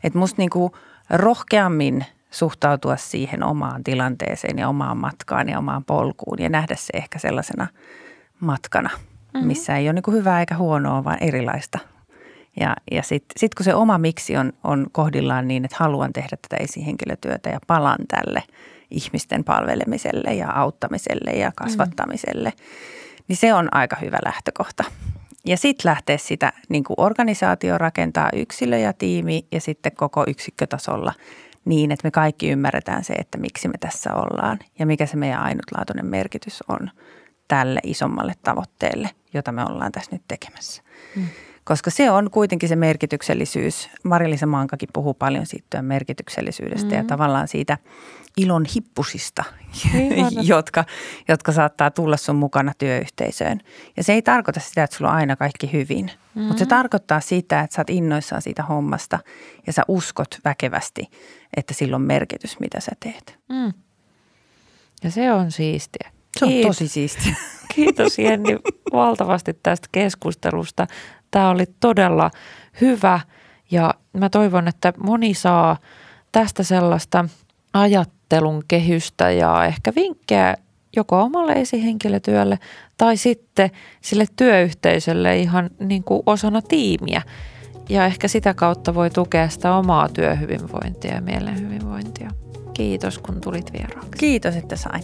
[0.04, 0.72] Että musta niin kuin
[1.10, 7.20] rohkeammin suhtautua siihen omaan tilanteeseen ja omaan matkaan ja omaan polkuun ja nähdä se ehkä
[7.20, 7.68] sellaisena
[8.40, 8.90] matkana,
[9.34, 9.48] mm-hmm.
[9.48, 11.80] missä ei ole niin kuin hyvää eikä huonoa, vaan erilaista.
[12.60, 16.38] Ja, ja sitten sit kun se oma miksi on, on kohdillaan niin, että haluan tehdä
[16.42, 18.44] tätä esihenkilötyötä ja palan tälle
[18.92, 23.24] ihmisten palvelemiselle ja auttamiselle ja kasvattamiselle, mm-hmm.
[23.28, 24.84] niin se on aika hyvä lähtökohta.
[25.46, 31.14] Ja sitten lähteä sitä niin kuin organisaatio rakentaa yksilö ja tiimi ja sitten koko yksikkötasolla
[31.66, 35.42] niin, että me kaikki ymmärretään se, että miksi me tässä ollaan ja mikä se meidän
[35.42, 36.92] ainutlaatuinen merkitys on
[37.48, 40.84] tälle isommalle tavoitteelle, jota me ollaan tässä nyt tekemässä.
[41.16, 41.28] Mm.
[41.64, 43.90] Koska se on kuitenkin se merkityksellisyys.
[44.04, 46.96] Marilisa Mankakin puhuu paljon siitä merkityksellisyydestä mm.
[46.96, 47.78] ja tavallaan siitä–
[48.38, 49.44] ilon hippusista,
[50.42, 50.86] jotka,
[51.28, 53.60] jotka saattaa tulla sun mukana työyhteisöön.
[53.98, 56.44] Ja se ei tarkoita sitä, että sulla on aina kaikki hyvin, mm-hmm.
[56.44, 59.20] mutta se tarkoittaa sitä, että sä oot innoissaan siitä hommasta
[59.68, 61.10] ja sä uskot väkevästi,
[61.58, 63.40] että sillä on merkitys, mitä sä teet.
[63.50, 63.74] Mm.
[65.04, 66.12] Ja se on siistiä.
[66.40, 66.78] Se on Kiitos.
[66.78, 67.36] tosi siistiä.
[67.76, 68.58] Kiitos Jenni
[68.94, 70.88] valtavasti tästä keskustelusta.
[71.32, 72.32] Tämä oli todella
[72.82, 73.20] hyvä
[73.72, 75.78] ja mä toivon, että moni saa
[76.32, 77.26] tästä sellaista
[77.74, 80.56] ajattelun kehystä ja ehkä vinkkejä
[80.96, 82.60] joko omalle esihenkilötyölle
[82.98, 83.70] tai sitten
[84.02, 87.22] sille työyhteisölle ihan niin kuin osana tiimiä.
[87.90, 92.30] Ja ehkä sitä kautta voi tukea sitä omaa työhyvinvointia ja mielen hyvinvointia.
[92.74, 94.12] Kiitos, kun tulit vieraaksi.
[94.18, 95.04] Kiitos, että sain